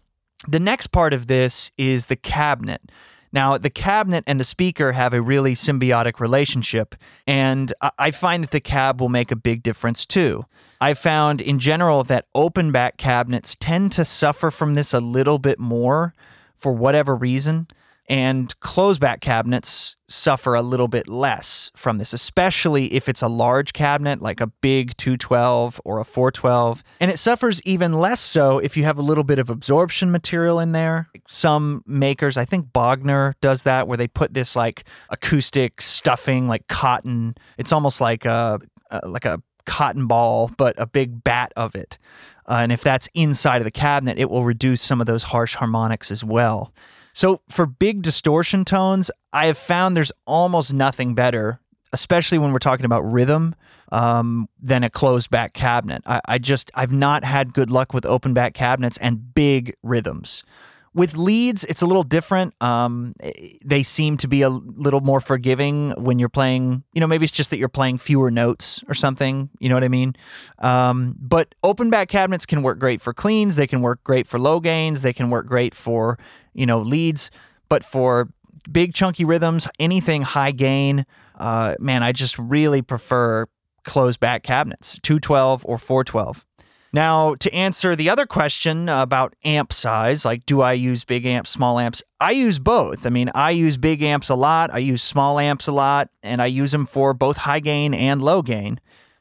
the 0.47 0.59
next 0.59 0.88
part 0.88 1.13
of 1.13 1.27
this 1.27 1.71
is 1.77 2.07
the 2.07 2.15
cabinet. 2.15 2.81
Now, 3.33 3.57
the 3.57 3.69
cabinet 3.69 4.23
and 4.27 4.39
the 4.39 4.43
speaker 4.43 4.91
have 4.91 5.13
a 5.13 5.21
really 5.21 5.53
symbiotic 5.53 6.19
relationship, 6.19 6.95
and 7.25 7.73
I 7.97 8.11
find 8.11 8.43
that 8.43 8.51
the 8.51 8.59
cab 8.59 8.99
will 8.99 9.09
make 9.09 9.31
a 9.31 9.38
big 9.38 9.63
difference 9.63 10.05
too. 10.05 10.45
I've 10.81 10.99
found 10.99 11.39
in 11.39 11.59
general 11.59 12.03
that 12.05 12.25
open 12.35 12.71
back 12.71 12.97
cabinets 12.97 13.55
tend 13.55 13.93
to 13.93 14.03
suffer 14.03 14.51
from 14.51 14.73
this 14.73 14.93
a 14.93 14.99
little 14.99 15.38
bit 15.38 15.59
more 15.59 16.13
for 16.57 16.73
whatever 16.73 17.15
reason 17.15 17.67
and 18.11 18.59
closeback 18.59 19.21
cabinets 19.21 19.95
suffer 20.09 20.53
a 20.53 20.61
little 20.61 20.89
bit 20.89 21.07
less 21.07 21.71
from 21.77 21.97
this, 21.97 22.11
especially 22.11 22.93
if 22.93 23.07
it's 23.07 23.21
a 23.21 23.29
large 23.29 23.71
cabinet 23.71 24.21
like 24.21 24.41
a 24.41 24.47
big 24.47 24.97
212 24.97 25.79
or 25.85 25.97
a 25.97 26.03
412. 26.03 26.83
And 26.99 27.09
it 27.09 27.17
suffers 27.17 27.61
even 27.61 27.93
less 27.93 28.19
so 28.19 28.59
if 28.59 28.75
you 28.75 28.83
have 28.83 28.97
a 28.97 29.01
little 29.01 29.23
bit 29.23 29.39
of 29.39 29.49
absorption 29.49 30.11
material 30.11 30.59
in 30.59 30.73
there. 30.73 31.07
Some 31.29 31.83
makers, 31.87 32.35
I 32.35 32.43
think 32.43 32.73
Bogner 32.73 33.31
does 33.39 33.63
that, 33.63 33.87
where 33.87 33.97
they 33.97 34.09
put 34.09 34.33
this 34.33 34.57
like 34.57 34.83
acoustic 35.09 35.81
stuffing, 35.81 36.49
like 36.49 36.67
cotton. 36.67 37.35
It's 37.57 37.71
almost 37.71 38.01
like 38.01 38.25
a, 38.25 38.59
like 39.03 39.23
a 39.23 39.41
cotton 39.65 40.07
ball, 40.07 40.51
but 40.57 40.75
a 40.77 40.85
big 40.85 41.23
bat 41.23 41.53
of 41.55 41.75
it. 41.75 41.97
Uh, 42.45 42.59
and 42.63 42.73
if 42.73 42.81
that's 42.81 43.07
inside 43.13 43.59
of 43.59 43.63
the 43.63 43.71
cabinet, 43.71 44.19
it 44.19 44.29
will 44.29 44.43
reduce 44.43 44.81
some 44.81 44.99
of 44.99 45.07
those 45.07 45.23
harsh 45.23 45.55
harmonics 45.55 46.11
as 46.11 46.25
well. 46.25 46.73
So 47.13 47.41
for 47.49 47.65
big 47.65 48.01
distortion 48.01 48.65
tones, 48.65 49.11
I 49.33 49.47
have 49.47 49.57
found 49.57 49.95
there's 49.95 50.11
almost 50.25 50.73
nothing 50.73 51.13
better, 51.15 51.59
especially 51.93 52.37
when 52.37 52.51
we're 52.51 52.59
talking 52.59 52.85
about 52.85 53.01
rhythm, 53.01 53.55
um, 53.91 54.47
than 54.61 54.83
a 54.83 54.89
closed 54.89 55.29
back 55.29 55.53
cabinet. 55.53 56.03
I, 56.05 56.21
I 56.25 56.37
just 56.37 56.71
I've 56.75 56.93
not 56.93 57.23
had 57.23 57.53
good 57.53 57.69
luck 57.69 57.93
with 57.93 58.05
open 58.05 58.33
back 58.33 58.53
cabinets 58.53 58.97
and 58.97 59.33
big 59.33 59.75
rhythms. 59.83 60.43
With 60.93 61.15
leads, 61.15 61.63
it's 61.65 61.81
a 61.81 61.85
little 61.85 62.03
different. 62.03 62.53
Um, 62.61 63.13
they 63.63 63.81
seem 63.81 64.17
to 64.17 64.27
be 64.27 64.41
a 64.41 64.49
little 64.49 64.99
more 64.99 65.21
forgiving 65.21 65.91
when 65.91 66.19
you're 66.19 66.27
playing. 66.27 66.83
You 66.93 66.99
know, 66.99 67.07
maybe 67.07 67.23
it's 67.23 67.31
just 67.31 67.49
that 67.51 67.59
you're 67.59 67.69
playing 67.69 67.99
fewer 67.99 68.29
notes 68.29 68.83
or 68.89 68.93
something. 68.93 69.49
You 69.59 69.69
know 69.69 69.75
what 69.75 69.85
I 69.85 69.88
mean? 69.88 70.15
Um, 70.59 71.15
but 71.17 71.55
open 71.63 71.89
back 71.89 72.09
cabinets 72.09 72.45
can 72.45 72.61
work 72.61 72.77
great 72.77 72.99
for 72.99 73.13
cleans. 73.13 73.55
They 73.55 73.67
can 73.67 73.81
work 73.81 74.03
great 74.03 74.27
for 74.27 74.38
low 74.38 74.59
gains. 74.59 75.01
They 75.01 75.13
can 75.13 75.29
work 75.29 75.45
great 75.45 75.73
for 75.73 76.19
you 76.53 76.65
know 76.65 76.79
leads. 76.81 77.31
But 77.69 77.85
for 77.85 78.29
big 78.69 78.94
chunky 78.94 79.23
rhythms, 79.23 79.67
anything 79.79 80.23
high 80.23 80.51
gain, 80.51 81.05
uh, 81.35 81.75
man, 81.79 82.03
I 82.03 82.11
just 82.11 82.37
really 82.37 82.81
prefer 82.81 83.47
closed 83.83 84.19
back 84.19 84.44
cabinets, 84.44 84.99
212 85.03 85.65
or 85.65 85.77
412. 85.77 86.45
Now, 86.93 87.35
to 87.35 87.53
answer 87.53 87.95
the 87.95 88.09
other 88.09 88.25
question 88.25 88.89
about 88.89 89.35
amp 89.45 89.71
size, 89.71 90.25
like 90.25 90.45
do 90.45 90.61
I 90.61 90.73
use 90.73 91.05
big 91.05 91.25
amps, 91.25 91.49
small 91.49 91.79
amps? 91.79 92.03
I 92.19 92.31
use 92.31 92.59
both. 92.59 93.05
I 93.05 93.09
mean, 93.09 93.31
I 93.33 93.51
use 93.51 93.77
big 93.77 94.03
amps 94.03 94.27
a 94.29 94.35
lot, 94.35 94.73
I 94.73 94.79
use 94.79 95.01
small 95.01 95.39
amps 95.39 95.67
a 95.67 95.71
lot, 95.71 96.09
and 96.21 96.41
I 96.41 96.47
use 96.47 96.73
them 96.73 96.85
for 96.85 97.13
both 97.13 97.38
high 97.38 97.61
gain 97.61 97.93
and 97.93 98.21
low 98.21 98.41
gain. 98.41 98.79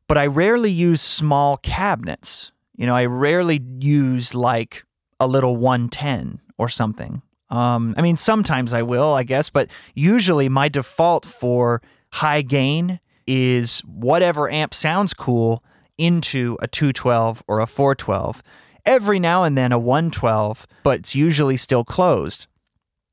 But 0.08 0.18
I 0.18 0.26
rarely 0.26 0.72
use 0.72 1.00
small 1.00 1.56
cabinets. 1.58 2.50
You 2.76 2.86
know, 2.86 2.96
I 2.96 3.06
rarely 3.06 3.62
use 3.78 4.34
like 4.34 4.84
a 5.20 5.28
little 5.28 5.56
110 5.56 6.40
or 6.58 6.68
something. 6.68 7.22
Um, 7.50 7.94
I 7.96 8.02
mean, 8.02 8.16
sometimes 8.16 8.72
I 8.72 8.82
will, 8.82 9.14
I 9.14 9.22
guess, 9.22 9.50
but 9.50 9.70
usually 9.94 10.48
my 10.48 10.68
default 10.68 11.24
for 11.24 11.82
high 12.12 12.42
gain 12.42 12.98
is 13.26 13.80
whatever 13.80 14.50
amp 14.50 14.74
sounds 14.74 15.14
cool 15.14 15.62
into 16.00 16.56
a 16.60 16.66
212 16.66 17.42
or 17.46 17.60
a 17.60 17.66
412. 17.66 18.42
Every 18.86 19.18
now 19.18 19.44
and 19.44 19.58
then 19.58 19.72
a 19.72 19.78
112, 19.78 20.66
but 20.82 21.00
it's 21.00 21.14
usually 21.14 21.56
still 21.56 21.84
closed. 21.84 22.46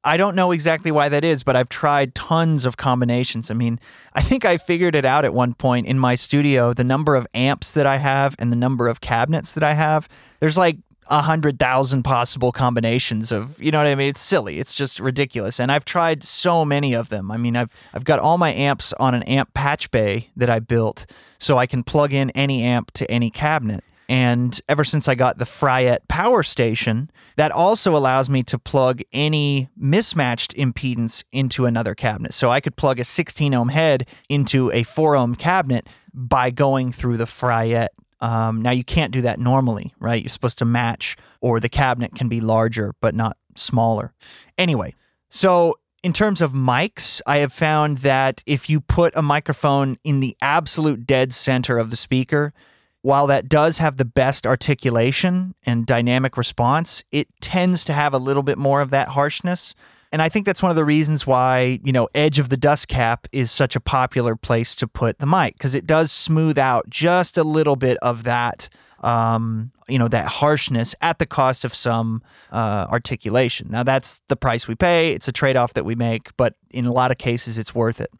I 0.04 0.16
don't 0.16 0.36
know 0.36 0.52
exactly 0.54 0.90
why 0.90 1.10
that 1.10 1.26
is, 1.26 1.44
but 1.44 1.58
I've 1.58 1.68
tried 1.68 2.16
tons 2.16 2.66
of 2.66 2.78
combinations. 2.78 3.52
I 3.52 3.56
mean, 3.56 3.78
I 4.14 4.22
think 4.22 4.46
I 4.46 4.58
figured 4.58 4.96
it 4.96 5.04
out 5.04 5.26
at 5.26 5.34
one 5.34 5.54
point 5.54 5.86
in 5.86 6.00
my 6.00 6.16
studio 6.16 6.74
the 6.74 6.86
number 6.86 7.16
of 7.18 7.28
amps 7.34 7.74
that 7.74 7.86
I 7.86 7.98
have 7.98 8.34
and 8.40 8.50
the 8.50 8.56
number 8.56 8.88
of 8.88 9.02
cabinets 9.02 9.54
that 9.54 9.64
I 9.64 9.74
have. 9.74 10.08
There's 10.40 10.58
like 10.58 10.78
a 11.10 11.22
hundred 11.22 11.60
thousand 11.60 12.04
possible 12.04 12.52
combinations 12.52 13.32
of 13.32 13.62
you 13.62 13.72
know 13.72 13.80
what 13.80 13.88
I 13.88 13.96
mean. 13.96 14.10
It's 14.10 14.22
silly. 14.22 14.60
It's 14.60 14.76
just 14.76 15.00
ridiculous. 15.00 15.60
And 15.60 15.72
I've 15.72 15.86
tried 15.86 16.24
so 16.24 16.66
many 16.66 16.94
of 16.94 17.10
them. 17.10 17.32
I 17.32 17.38
mean, 17.38 17.56
I've 17.56 17.76
I've 17.94 18.04
got 18.04 18.20
all 18.20 18.38
my 18.38 18.54
amps 18.54 18.94
on 18.94 19.14
an 19.14 19.24
amp 19.24 19.54
patch 19.54 19.92
bay 19.92 20.30
that 20.36 20.50
I 20.50 20.60
built, 20.60 21.06
so 21.38 21.58
I 21.58 21.66
can 21.66 21.84
plug 21.84 22.14
in 22.14 22.30
any 22.32 22.64
amp 22.64 22.92
to 22.92 23.10
any 23.12 23.30
cabinet. 23.30 23.84
And 24.10 24.60
ever 24.70 24.84
since 24.84 25.08
I 25.08 25.16
got 25.16 25.38
the 25.38 25.46
Fryette 25.46 26.08
power 26.08 26.42
station, 26.42 27.12
that 27.36 27.52
also 27.52 27.96
allows 27.96 28.30
me 28.30 28.42
to 28.44 28.58
plug 28.58 29.02
any 29.12 29.70
mismatched 29.76 30.56
impedance 30.56 31.24
into 31.32 31.66
another 31.66 31.94
cabinet. 31.94 32.34
So 32.34 32.50
I 32.50 32.62
could 32.62 32.78
plug 32.78 33.00
a 33.00 33.04
16 33.04 33.54
ohm 33.54 33.70
head 33.70 34.08
into 34.30 34.72
a 34.72 34.84
4 34.84 35.16
ohm 35.16 35.36
cabinet 35.36 35.88
by 36.14 36.52
going 36.52 36.92
through 36.92 37.18
the 37.18 37.26
Fryette 37.26 37.90
um, 38.20 38.62
now, 38.62 38.72
you 38.72 38.84
can't 38.84 39.12
do 39.12 39.22
that 39.22 39.40
normally, 39.40 39.94
right? 40.00 40.22
You're 40.22 40.30
supposed 40.30 40.58
to 40.60 40.66
match, 40.66 41.16
or 41.42 41.60
the 41.60 41.70
cabinet 41.70 42.16
can 42.16 42.28
be 42.28 42.42
larger 42.42 42.94
but 43.02 43.14
not 43.14 43.38
smaller. 43.56 44.14
Anyway, 44.58 44.96
so 45.30 45.76
in 46.04 46.14
terms 46.14 46.42
of 46.42 46.54
mics, 46.54 47.22
I 47.28 47.38
have 47.38 47.54
found 47.54 48.00
that 48.00 48.44
if 48.46 48.70
you 48.70 48.82
put 48.82 49.16
a 49.16 49.22
microphone 49.22 49.98
in 50.04 50.20
the 50.20 50.36
absolute 50.42 51.06
dead 51.06 51.34
center 51.34 51.78
of 51.78 51.90
the 51.90 51.96
speaker, 51.96 52.54
while 53.02 53.28
that 53.28 53.48
does 53.48 53.78
have 53.78 53.98
the 53.98 54.06
best 54.06 54.46
articulation 54.46 55.54
and 55.66 55.86
dynamic 55.86 56.38
response, 56.38 57.04
it 57.12 57.28
tends 57.40 57.86
to 57.86 57.94
have 57.94 58.14
a 58.14 58.18
little 58.18 58.44
bit 58.44 58.58
more 58.58 58.82
of 58.82 58.90
that 58.90 59.10
harshness. 59.10 59.76
And 60.12 60.22
I 60.22 60.30
think 60.30 60.46
that's 60.46 60.64
one 60.64 60.70
of 60.70 60.76
the 60.76 60.86
reasons 60.86 61.28
why, 61.28 61.80
you 61.84 61.92
know, 61.92 62.08
edge 62.16 62.40
of 62.40 62.50
the 62.50 62.58
dust 62.58 62.88
cap 62.88 63.28
is 63.32 63.52
such 63.52 63.76
a 63.76 63.80
popular 63.80 64.36
place 64.36 64.74
to 64.76 64.88
put 64.88 65.20
the 65.20 65.26
mic 65.26 65.56
because 65.56 65.76
it 65.76 65.86
does 65.86 66.12
smooth 66.12 66.58
out 66.58 66.90
just 66.90 67.38
a 67.38 67.44
little 67.44 67.76
bit 67.76 67.98
of 68.02 68.24
that 68.24 68.70
um, 69.02 69.72
you 69.88 70.00
know, 70.00 70.08
that 70.08 70.28
harshness 70.28 70.96
at 71.02 71.20
the 71.20 71.26
cost 71.26 71.64
of 71.64 71.74
some 71.74 72.22
uh, 72.52 72.88
articulation. 72.90 73.68
Now, 73.70 73.84
that's 73.84 74.22
the 74.28 74.36
price 74.36 74.68
we 74.68 74.76
pay. 74.76 75.12
It's 75.12 75.28
a 75.28 75.32
trade 75.32 75.56
off 75.56 75.74
that 75.74 75.86
we 75.86 75.96
make, 75.96 76.36
but 76.38 76.56
in 76.72 76.86
a 76.86 76.92
lot 76.92 77.12
of 77.12 77.18
cases, 77.18 77.58
it's 77.58 77.74
worth 77.74 78.02
it. 78.02 78.12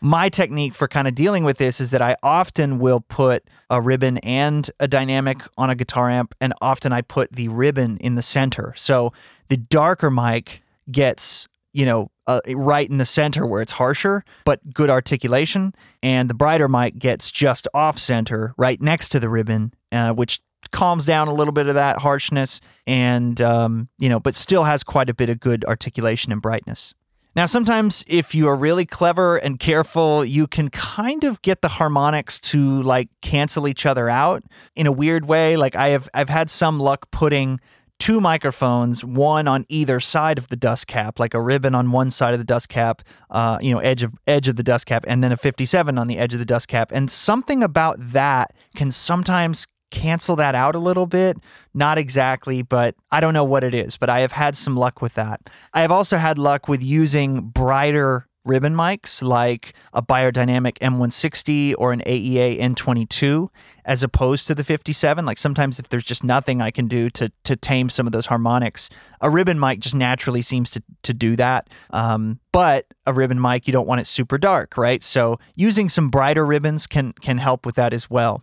My 0.00 0.28
technique 0.28 0.74
for 0.74 0.88
kind 0.88 1.08
of 1.08 1.14
dealing 1.14 1.42
with 1.42 1.56
this 1.56 1.80
is 1.80 1.90
that 1.90 2.02
I 2.02 2.16
often 2.22 2.78
will 2.78 3.00
put 3.00 3.44
a 3.70 3.80
ribbon 3.80 4.18
and 4.18 4.70
a 4.78 4.86
dynamic 4.86 5.38
on 5.56 5.70
a 5.70 5.74
guitar 5.74 6.10
amp, 6.10 6.34
and 6.40 6.52
often 6.60 6.92
I 6.92 7.00
put 7.00 7.32
the 7.32 7.48
ribbon 7.48 7.96
in 7.98 8.14
the 8.14 8.22
center. 8.22 8.74
So 8.76 9.12
the 9.48 9.56
darker 9.56 10.10
mic 10.10 10.62
gets 10.90 11.48
you 11.76 11.84
know, 11.84 12.10
uh, 12.26 12.40
right 12.54 12.88
in 12.88 12.96
the 12.96 13.04
center 13.04 13.44
where 13.44 13.60
it's 13.60 13.72
harsher, 13.72 14.24
but 14.46 14.72
good 14.72 14.88
articulation. 14.88 15.74
And 16.02 16.30
the 16.30 16.34
brighter 16.34 16.68
mic 16.68 16.98
gets 16.98 17.30
just 17.30 17.68
off 17.74 17.98
center, 17.98 18.54
right 18.56 18.80
next 18.80 19.10
to 19.10 19.20
the 19.20 19.28
ribbon, 19.28 19.74
uh, 19.92 20.14
which 20.14 20.40
calms 20.72 21.04
down 21.04 21.28
a 21.28 21.34
little 21.34 21.52
bit 21.52 21.66
of 21.66 21.74
that 21.74 21.98
harshness 21.98 22.62
and, 22.86 23.42
um, 23.42 23.90
you 23.98 24.08
know, 24.08 24.18
but 24.18 24.34
still 24.34 24.64
has 24.64 24.82
quite 24.82 25.10
a 25.10 25.14
bit 25.14 25.28
of 25.28 25.38
good 25.38 25.66
articulation 25.66 26.32
and 26.32 26.40
brightness. 26.40 26.94
Now, 27.36 27.44
sometimes 27.44 28.02
if 28.08 28.34
you 28.34 28.48
are 28.48 28.56
really 28.56 28.86
clever 28.86 29.36
and 29.36 29.58
careful, 29.58 30.24
you 30.24 30.46
can 30.46 30.70
kind 30.70 31.24
of 31.24 31.42
get 31.42 31.60
the 31.60 31.68
harmonics 31.68 32.40
to 32.40 32.80
like 32.80 33.10
cancel 33.20 33.68
each 33.68 33.84
other 33.84 34.08
out 34.08 34.42
in 34.74 34.86
a 34.86 34.92
weird 34.92 35.26
way. 35.26 35.58
Like 35.58 35.76
I 35.76 35.90
have, 35.90 36.08
I've 36.14 36.30
had 36.30 36.48
some 36.48 36.80
luck 36.80 37.10
putting 37.10 37.60
two 37.98 38.20
microphones, 38.20 39.04
one 39.04 39.48
on 39.48 39.64
either 39.68 40.00
side 40.00 40.38
of 40.38 40.48
the 40.48 40.56
dust 40.56 40.86
cap, 40.86 41.18
like 41.18 41.34
a 41.34 41.40
ribbon 41.40 41.74
on 41.74 41.92
one 41.92 42.10
side 42.10 42.32
of 42.32 42.38
the 42.38 42.44
dust 42.44 42.68
cap, 42.68 43.02
uh, 43.30 43.58
you 43.60 43.72
know, 43.72 43.80
edge 43.80 44.02
of 44.02 44.12
edge 44.26 44.48
of 44.48 44.56
the 44.56 44.62
dust 44.62 44.86
cap, 44.86 45.04
and 45.08 45.22
then 45.24 45.32
a 45.32 45.36
57 45.36 45.98
on 45.98 46.06
the 46.06 46.18
edge 46.18 46.32
of 46.32 46.38
the 46.38 46.44
dust 46.44 46.68
cap. 46.68 46.92
And 46.92 47.10
something 47.10 47.62
about 47.62 47.96
that 47.98 48.52
can 48.74 48.90
sometimes 48.90 49.66
cancel 49.90 50.36
that 50.36 50.54
out 50.54 50.74
a 50.74 50.78
little 50.78 51.06
bit. 51.06 51.38
Not 51.74 51.98
exactly, 51.98 52.62
but 52.62 52.94
I 53.10 53.20
don't 53.20 53.34
know 53.34 53.44
what 53.44 53.64
it 53.64 53.74
is, 53.74 53.96
but 53.96 54.10
I 54.10 54.20
have 54.20 54.32
had 54.32 54.56
some 54.56 54.76
luck 54.76 55.00
with 55.00 55.14
that. 55.14 55.40
I 55.72 55.80
have 55.80 55.92
also 55.92 56.16
had 56.16 56.38
luck 56.38 56.68
with 56.68 56.82
using 56.82 57.48
brighter 57.48 58.26
ribbon 58.46 58.74
mics 58.74 59.22
like 59.22 59.74
a 59.92 60.02
beyerdynamic 60.02 60.78
M160 60.78 61.74
or 61.76 61.92
an 61.92 62.00
AEA 62.06 62.60
N22 62.60 63.48
as 63.84 64.02
opposed 64.02 64.46
to 64.46 64.54
the 64.54 64.64
57. 64.64 65.26
Like 65.26 65.38
sometimes 65.38 65.78
if 65.78 65.88
there's 65.88 66.04
just 66.04 66.24
nothing 66.24 66.62
I 66.62 66.70
can 66.70 66.86
do 66.86 67.10
to 67.10 67.30
to 67.44 67.56
tame 67.56 67.88
some 67.88 68.06
of 68.06 68.12
those 68.12 68.26
harmonics, 68.26 68.88
a 69.20 69.28
ribbon 69.28 69.60
mic 69.60 69.80
just 69.80 69.94
naturally 69.94 70.42
seems 70.42 70.70
to 70.70 70.82
to 71.02 71.12
do 71.12 71.36
that. 71.36 71.68
Um, 71.90 72.40
but 72.52 72.86
a 73.04 73.12
ribbon 73.12 73.40
mic, 73.40 73.66
you 73.66 73.72
don't 73.72 73.86
want 73.86 74.00
it 74.00 74.06
super 74.06 74.38
dark, 74.38 74.76
right? 74.76 75.02
So 75.02 75.38
using 75.54 75.88
some 75.88 76.08
brighter 76.08 76.46
ribbons 76.46 76.86
can 76.86 77.12
can 77.12 77.38
help 77.38 77.66
with 77.66 77.74
that 77.74 77.92
as 77.92 78.08
well. 78.08 78.42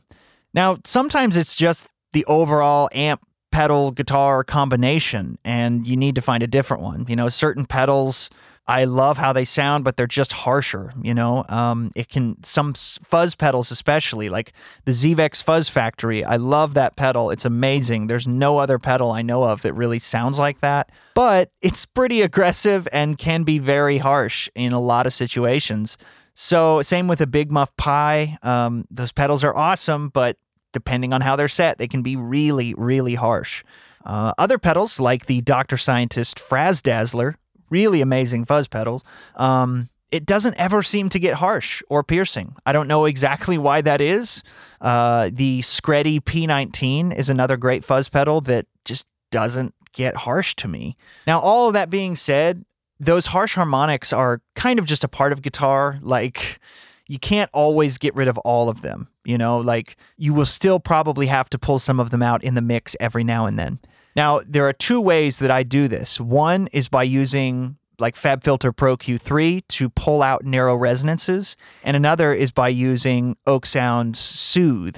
Now 0.54 0.78
sometimes 0.84 1.38
it's 1.38 1.56
just 1.56 1.88
the 2.12 2.26
overall 2.26 2.90
amp 2.94 3.22
pedal 3.52 3.92
guitar 3.92 4.44
combination 4.44 5.38
and 5.46 5.86
you 5.86 5.96
need 5.96 6.16
to 6.16 6.22
find 6.22 6.42
a 6.42 6.48
different 6.48 6.82
one. 6.82 7.06
You 7.08 7.16
know, 7.16 7.30
certain 7.30 7.66
pedals 7.66 8.32
I 8.66 8.86
love 8.86 9.18
how 9.18 9.34
they 9.34 9.44
sound, 9.44 9.84
but 9.84 9.98
they're 9.98 10.08
just 10.08 10.32
harsher. 10.32 10.94
You 11.02 11.14
know, 11.14 11.44
um, 11.50 11.92
it 11.96 12.08
can 12.08 12.42
some 12.44 12.74
fuzz 12.74 13.36
pedals, 13.36 13.72
especially 13.72 14.30
like 14.30 14.54
the 14.86 14.94
Zvex 14.94 15.44
Fuzz 15.44 15.68
Factory. 15.68 16.24
I 16.24 16.38
love 16.38 16.74
that 16.76 16.96
pedal. 16.96 17.30
It's 17.30 17.44
amazing. 17.44 18.08
There's 18.08 18.28
no 18.28 18.60
other 18.60 18.80
pedal 18.80 19.12
I 19.12 19.22
know 19.22 19.44
of 19.44 19.64
that 19.64 19.74
really 19.74 20.00
sounds 20.00 20.40
like 20.40 20.62
that, 20.62 20.92
but 21.14 21.52
it's 21.62 21.86
pretty 21.86 22.22
aggressive 22.22 22.88
and 22.94 23.18
can 23.18 23.44
be 23.44 23.60
very 23.60 23.98
harsh 23.98 24.50
in 24.56 24.72
a 24.72 24.80
lot 24.80 25.06
of 25.08 25.14
situations. 25.14 25.98
So 26.34 26.82
same 26.82 27.08
with 27.08 27.20
a 27.20 27.28
Big 27.28 27.52
Muff 27.52 27.76
Pi. 27.76 28.38
Um, 28.44 28.86
those 28.90 29.12
pedals 29.12 29.44
are 29.44 29.56
awesome, 29.56 30.08
but 30.08 30.38
depending 30.72 31.14
on 31.14 31.22
how 31.22 31.36
they're 31.36 31.50
set, 31.50 31.80
they 31.80 31.88
can 31.88 32.02
be 32.02 32.16
really, 32.16 32.74
really 32.76 33.16
harsh. 33.16 33.64
Uh, 34.06 34.34
other 34.38 34.58
pedals, 34.58 35.00
like 35.00 35.28
the 35.28 35.42
Dr. 35.42 35.78
Scientist 35.78 36.40
Frazzdazzler, 36.40 37.36
really 37.74 38.02
amazing 38.02 38.46
fuzz 38.46 38.68
pedals. 38.68 39.04
Um, 39.36 39.90
it 40.12 40.28
doesn't 40.28 40.54
ever 40.60 40.84
seem 40.84 41.10
to 41.10 41.20
get 41.20 41.34
harsh 41.36 41.82
or 41.90 42.04
piercing. 42.04 42.56
I 42.68 42.72
don't 42.72 42.88
know 42.88 43.06
exactly 43.06 43.58
why 43.58 43.82
that 43.82 44.00
is. 44.00 44.44
Uh, 44.80 45.32
the 45.34 45.62
Skreddy 45.62 46.22
P19 46.22 47.18
is 47.18 47.32
another 47.32 47.58
great 47.58 47.84
fuzz 47.84 48.10
pedal 48.10 48.40
that 48.42 48.68
just 48.86 49.08
doesn't 49.32 49.74
get 49.92 50.18
harsh 50.18 50.54
to 50.58 50.68
me. 50.68 50.96
Now, 51.26 51.40
all 51.40 51.68
of 51.68 51.74
that 51.74 51.90
being 51.90 52.16
said, 52.16 52.64
those 53.00 53.26
harsh 53.28 53.56
harmonics 53.56 54.14
are 54.14 54.42
kind 54.56 54.78
of 54.78 54.86
just 54.86 55.04
a 55.04 55.08
part 55.08 55.32
of 55.34 55.42
guitar. 55.42 55.98
Like, 56.02 56.60
you 57.08 57.18
can't 57.18 57.50
always 57.52 57.98
get 57.98 58.14
rid 58.14 58.28
of 58.28 58.38
all 58.40 58.70
of 58.70 58.82
them. 58.82 59.08
You 59.26 59.40
know, 59.40 59.58
like, 59.58 59.96
you 60.16 60.36
will 60.36 60.46
still 60.46 60.80
probably 60.80 61.26
have 61.26 61.50
to 61.50 61.58
pull 61.58 61.80
some 61.80 62.00
of 62.00 62.12
them 62.12 62.22
out 62.22 62.44
in 62.44 62.54
the 62.54 62.62
mix 62.62 62.96
every 63.00 63.24
now 63.24 63.48
and 63.48 63.58
then. 63.58 63.80
Now, 64.16 64.42
there 64.48 64.68
are 64.68 64.74
two 64.74 65.02
ways 65.02 65.38
that 65.40 65.52
I 65.52 65.64
do 65.64 65.88
this. 65.88 66.20
One 66.20 66.68
is 66.72 66.90
by 66.90 67.04
using 67.04 67.78
like 68.00 68.16
FabFilter 68.16 68.76
Pro 68.76 68.98
Q3 68.98 69.64
to 69.68 69.90
pull 69.90 70.22
out 70.22 70.44
narrow 70.44 70.76
resonances, 70.76 71.56
and 71.84 71.96
another 71.96 72.34
is 72.34 72.52
by 72.52 72.70
using 72.70 73.38
oeksound's 73.48 74.20
Soothe, 74.20 74.98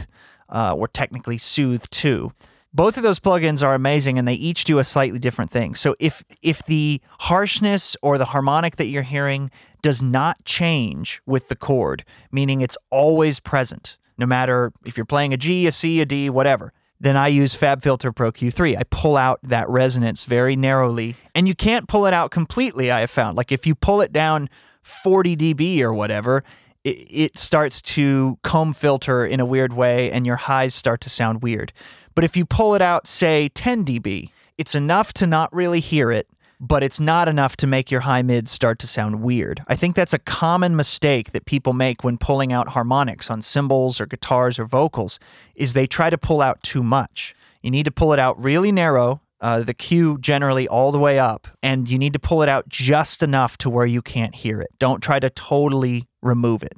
uh, 0.50 0.74
or 0.76 0.88
technically 0.88 1.38
Soothe 1.38 1.90
2. 1.90 2.32
Both 2.74 2.98
of 2.98 3.04
those 3.04 3.20
plugins 3.22 3.66
are 3.66 3.74
amazing 3.74 4.20
and 4.20 4.28
they 4.28 4.34
each 4.34 4.66
do 4.66 4.80
a 4.80 4.84
slightly 4.84 5.20
different 5.20 5.50
thing. 5.50 5.76
So 5.76 5.96
if 5.98 6.26
if 6.42 6.66
the 6.66 7.02
harshness 7.20 7.96
or 8.02 8.18
the 8.18 8.26
harmonic 8.26 8.76
that 8.76 8.88
you're 8.88 9.04
hearing 9.04 9.50
does 9.82 10.02
not 10.02 10.44
change 10.44 11.22
with 11.26 11.48
the 11.48 11.56
chord, 11.56 12.04
meaning 12.34 12.60
it's 12.60 12.78
always 12.90 13.40
present, 13.40 13.98
no 14.18 14.26
matter 14.26 14.74
if 14.86 14.98
you're 14.98 15.06
playing 15.06 15.34
a 15.34 15.38
G, 15.38 15.68
a 15.68 15.72
C, 15.72 16.02
a 16.02 16.06
D, 16.06 16.30
whatever, 16.30 16.74
then 17.00 17.18
I 17.18 17.28
use 17.28 17.56
FabFilter 17.56 18.16
Pro 18.16 18.32
Q3. 18.32 18.78
I 18.78 18.84
pull 18.90 19.18
out 19.18 19.40
that 19.44 19.70
resonance 19.70 20.24
very 20.24 20.56
narrowly, 20.56 21.16
and 21.34 21.48
you 21.48 21.56
can't 21.56 21.88
pull 21.88 22.06
it 22.06 22.14
out 22.14 22.32
completely. 22.32 22.90
I 22.92 23.02
have 23.02 23.10
found, 23.10 23.36
like 23.38 23.52
if 23.52 23.68
you 23.68 23.76
pull 23.76 24.02
it 24.02 24.14
down 24.14 24.50
40 24.82 25.36
dB 25.36 25.82
or 25.82 25.94
whatever, 25.94 26.44
it, 26.84 27.08
it 27.10 27.38
starts 27.38 27.82
to 27.82 28.38
comb 28.44 28.74
filter 28.74 29.26
in 29.26 29.40
a 29.40 29.46
weird 29.46 29.74
way, 29.74 30.12
and 30.12 30.26
your 30.26 30.38
highs 30.38 30.74
start 30.74 31.02
to 31.02 31.10
sound 31.10 31.42
weird. 31.42 31.74
But 32.14 32.24
if 32.24 32.38
you 32.38 32.46
pull 32.46 32.76
it 32.76 32.82
out, 32.82 33.08
say 33.08 33.50
10 33.50 33.84
dB, 33.84 34.30
it's 34.58 34.74
enough 34.74 35.12
to 35.14 35.28
not 35.28 35.54
really 35.54 35.82
hear 35.82 36.12
it, 36.12 36.30
but 36.60 36.84
it's 36.84 37.00
not 37.00 37.28
enough 37.28 37.56
to 37.58 37.68
make 37.68 37.92
your 37.92 38.02
high 38.02 38.22
mids 38.22 38.52
start 38.52 38.80
to 38.80 38.88
sound 38.88 39.22
weird. 39.22 39.64
I 39.68 39.76
think 39.76 39.96
that's 39.96 40.14
a 40.14 40.20
common 40.20 40.76
mistake 40.76 41.32
that 41.32 41.46
people 41.46 41.74
make 41.74 42.04
when 42.04 42.18
pulling 42.18 42.54
out 42.54 42.70
harmonics 42.70 43.30
on 43.30 43.42
cymbals 43.42 44.00
or 44.00 44.06
guitars 44.06 44.60
or 44.60 44.66
vocals 44.66 45.20
is 45.56 45.74
they 45.74 45.88
try 45.88 46.10
to 46.10 46.18
pull 46.18 46.42
out 46.42 46.62
too 46.64 46.84
much. 46.84 47.36
You 47.62 47.72
need 47.72 47.86
to 47.86 47.92
pull 47.92 48.14
it 48.14 48.20
out 48.20 48.40
really 48.42 48.72
narrow, 48.72 49.22
uh, 49.42 49.62
the 49.62 49.74
Q 49.74 50.18
generally 50.20 50.68
all 50.68 50.92
the 50.92 51.00
way 51.00 51.20
up, 51.20 51.48
and 51.62 51.90
you 51.90 51.98
need 51.98 52.14
to 52.14 52.20
pull 52.20 52.42
it 52.42 52.50
out 52.50 52.70
just 52.70 53.22
enough 53.22 53.58
to 53.60 53.70
where 53.70 53.86
you 53.86 54.02
can't 54.02 54.36
hear 54.36 54.62
it. 54.62 54.70
Don't 54.80 55.02
try 55.02 55.20
to 55.20 55.30
totally 55.30 56.08
remove 56.22 56.64
it. 56.64 56.78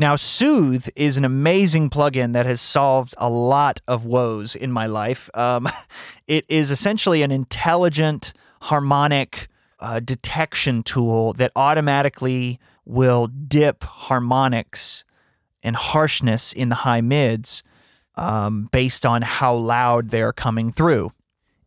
Now, 0.00 0.14
Soothe 0.14 0.88
is 0.94 1.16
an 1.16 1.24
amazing 1.24 1.90
plugin 1.90 2.32
that 2.32 2.46
has 2.46 2.60
solved 2.60 3.16
a 3.18 3.28
lot 3.28 3.80
of 3.88 4.06
woes 4.06 4.54
in 4.54 4.70
my 4.70 4.86
life. 4.86 5.28
Um, 5.34 5.68
it 6.28 6.44
is 6.48 6.70
essentially 6.70 7.22
an 7.22 7.32
intelligent 7.32 8.32
harmonic 8.62 9.48
uh, 9.80 10.00
detection 10.00 10.82
tool 10.82 11.32
that 11.34 11.52
automatically 11.54 12.58
will 12.84 13.26
dip 13.26 13.84
harmonics 13.84 15.04
and 15.62 15.76
harshness 15.76 16.52
in 16.52 16.68
the 16.68 16.74
high 16.76 17.00
mids 17.00 17.62
um, 18.16 18.68
based 18.72 19.06
on 19.06 19.22
how 19.22 19.54
loud 19.54 20.10
they're 20.10 20.32
coming 20.32 20.72
through. 20.72 21.12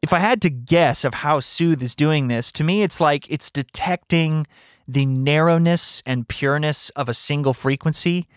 If 0.01 0.13
I 0.13 0.19
had 0.19 0.41
to 0.41 0.49
guess 0.49 1.03
of 1.03 1.15
how 1.15 1.39
Soothe 1.39 1.81
is 1.83 1.95
doing 1.95 2.27
this, 2.27 2.51
to 2.53 2.63
me 2.63 2.83
it's 2.83 2.99
like 2.99 3.29
it's 3.31 3.51
detecting 3.51 4.47
the 4.87 5.05
narrowness 5.05 6.01
and 6.05 6.27
pureness 6.27 6.89
of 6.91 7.07
a 7.07 7.13
single 7.13 7.53
frequency 7.53 8.27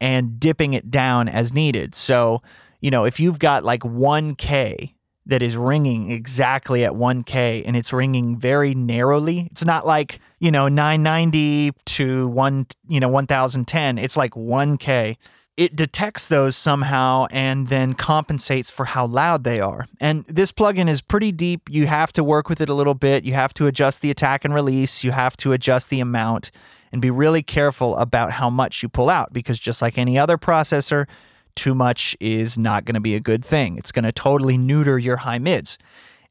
and 0.00 0.40
dipping 0.40 0.74
it 0.74 0.90
down 0.90 1.28
as 1.28 1.52
needed. 1.52 1.94
So, 1.94 2.42
you 2.80 2.90
know, 2.90 3.04
if 3.04 3.20
you've 3.20 3.38
got 3.38 3.64
like 3.64 3.82
1K 3.82 4.94
that 5.26 5.42
is 5.42 5.56
ringing 5.56 6.10
exactly 6.10 6.84
at 6.84 6.92
1K 6.92 7.62
and 7.64 7.76
it's 7.76 7.92
ringing 7.92 8.36
very 8.36 8.74
narrowly. 8.74 9.48
It's 9.50 9.64
not 9.64 9.86
like, 9.86 10.20
you 10.40 10.50
know, 10.50 10.68
990 10.68 11.72
to 11.84 12.28
1, 12.28 12.66
you 12.88 13.00
know, 13.00 13.08
1010. 13.08 13.98
It's 13.98 14.16
like 14.16 14.32
1K. 14.32 15.16
It 15.56 15.76
detects 15.76 16.28
those 16.28 16.56
somehow 16.56 17.26
and 17.30 17.68
then 17.68 17.94
compensates 17.94 18.70
for 18.70 18.86
how 18.86 19.06
loud 19.06 19.44
they 19.44 19.60
are. 19.60 19.86
And 20.00 20.24
this 20.24 20.50
plugin 20.50 20.88
is 20.88 21.02
pretty 21.02 21.30
deep. 21.30 21.68
You 21.70 21.86
have 21.86 22.12
to 22.14 22.24
work 22.24 22.48
with 22.48 22.60
it 22.60 22.68
a 22.68 22.74
little 22.74 22.94
bit. 22.94 23.24
You 23.24 23.34
have 23.34 23.54
to 23.54 23.66
adjust 23.66 24.00
the 24.00 24.10
attack 24.10 24.44
and 24.44 24.54
release. 24.54 25.04
You 25.04 25.12
have 25.12 25.36
to 25.38 25.52
adjust 25.52 25.90
the 25.90 26.00
amount 26.00 26.50
and 26.90 27.00
be 27.00 27.10
really 27.10 27.42
careful 27.42 27.96
about 27.96 28.32
how 28.32 28.50
much 28.50 28.82
you 28.82 28.88
pull 28.88 29.08
out 29.08 29.32
because 29.32 29.58
just 29.58 29.82
like 29.82 29.98
any 29.98 30.18
other 30.18 30.36
processor, 30.36 31.06
too 31.54 31.74
much 31.74 32.16
is 32.20 32.58
not 32.58 32.84
going 32.84 32.94
to 32.94 33.00
be 33.00 33.14
a 33.14 33.20
good 33.20 33.44
thing. 33.44 33.76
It's 33.78 33.92
going 33.92 34.04
to 34.04 34.12
totally 34.12 34.58
neuter 34.58 34.98
your 34.98 35.18
high 35.18 35.38
mids. 35.38 35.78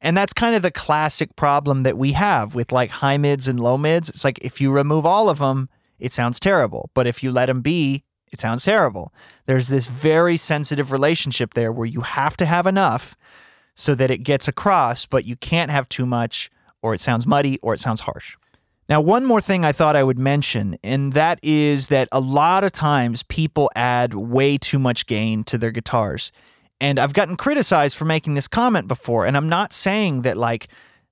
And 0.02 0.18
that's 0.18 0.34
kind 0.34 0.56
of 0.56 0.62
the 0.62 0.72
classic 0.72 1.36
problem 1.36 1.84
that 1.84 1.98
we 1.98 2.14
have 2.14 2.56
with 2.56 2.72
like 2.72 2.90
high 2.90 3.18
mids 3.18 3.48
and 3.48 3.60
low 3.60 3.78
mids. 3.78 4.10
It's 4.10 4.24
like 4.24 4.40
if 4.42 4.60
you 4.60 4.72
remove 4.72 5.06
all 5.06 5.30
of 5.30 5.40
them, 5.40 5.70
it 6.00 6.12
sounds 6.12 6.40
terrible. 6.40 6.90
But 6.94 7.06
if 7.06 7.22
you 7.22 7.32
let 7.32 7.46
them 7.46 7.62
be 7.62 8.04
it 8.32 8.40
sounds 8.40 8.64
terrible. 8.64 9.14
There's 9.46 9.68
this 9.68 9.88
very 9.88 10.38
sensitive 10.38 10.92
relationship 10.92 11.54
there 11.54 11.72
where 11.72 11.86
you 11.86 12.02
have 12.02 12.38
to 12.38 12.46
have 12.46 12.66
enough 12.66 13.16
so 13.76 13.94
that 13.96 14.12
it 14.12 14.20
gets 14.20 14.48
across, 14.48 15.06
but 15.06 15.26
you 15.26 15.36
can't 15.36 15.72
have 15.72 15.90
too 15.90 16.06
much 16.06 16.50
or 16.82 16.94
it 16.94 17.02
sounds 17.02 17.28
muddy 17.28 17.60
or 17.62 17.74
it 17.74 17.80
sounds 17.80 18.02
harsh. 18.02 18.38
Now, 18.92 19.00
one 19.00 19.24
more 19.24 19.40
thing 19.40 19.64
I 19.64 19.72
thought 19.72 19.96
I 19.96 20.04
would 20.04 20.20
mention, 20.20 20.78
and 20.84 21.14
that 21.14 21.40
is 21.42 21.88
that 21.88 22.10
a 22.12 22.20
lot 22.20 22.66
of 22.66 22.74
times 22.74 23.24
people 23.24 23.72
add 23.74 24.14
way 24.14 24.58
too 24.58 24.80
much 24.80 25.06
gain 25.06 25.46
to 25.46 25.58
their 25.58 25.72
guitars. 25.72 26.34
And 26.82 27.00
I've 27.00 27.14
gotten 27.14 27.38
criticized 27.38 27.96
for 27.96 28.04
making 28.04 28.34
this 28.34 28.50
comment 28.50 28.90
before, 28.90 29.26
and 29.26 29.38
I'm 29.38 29.48
not 29.48 29.72
saying 29.72 30.24
that 30.24 30.36
like 30.36 30.68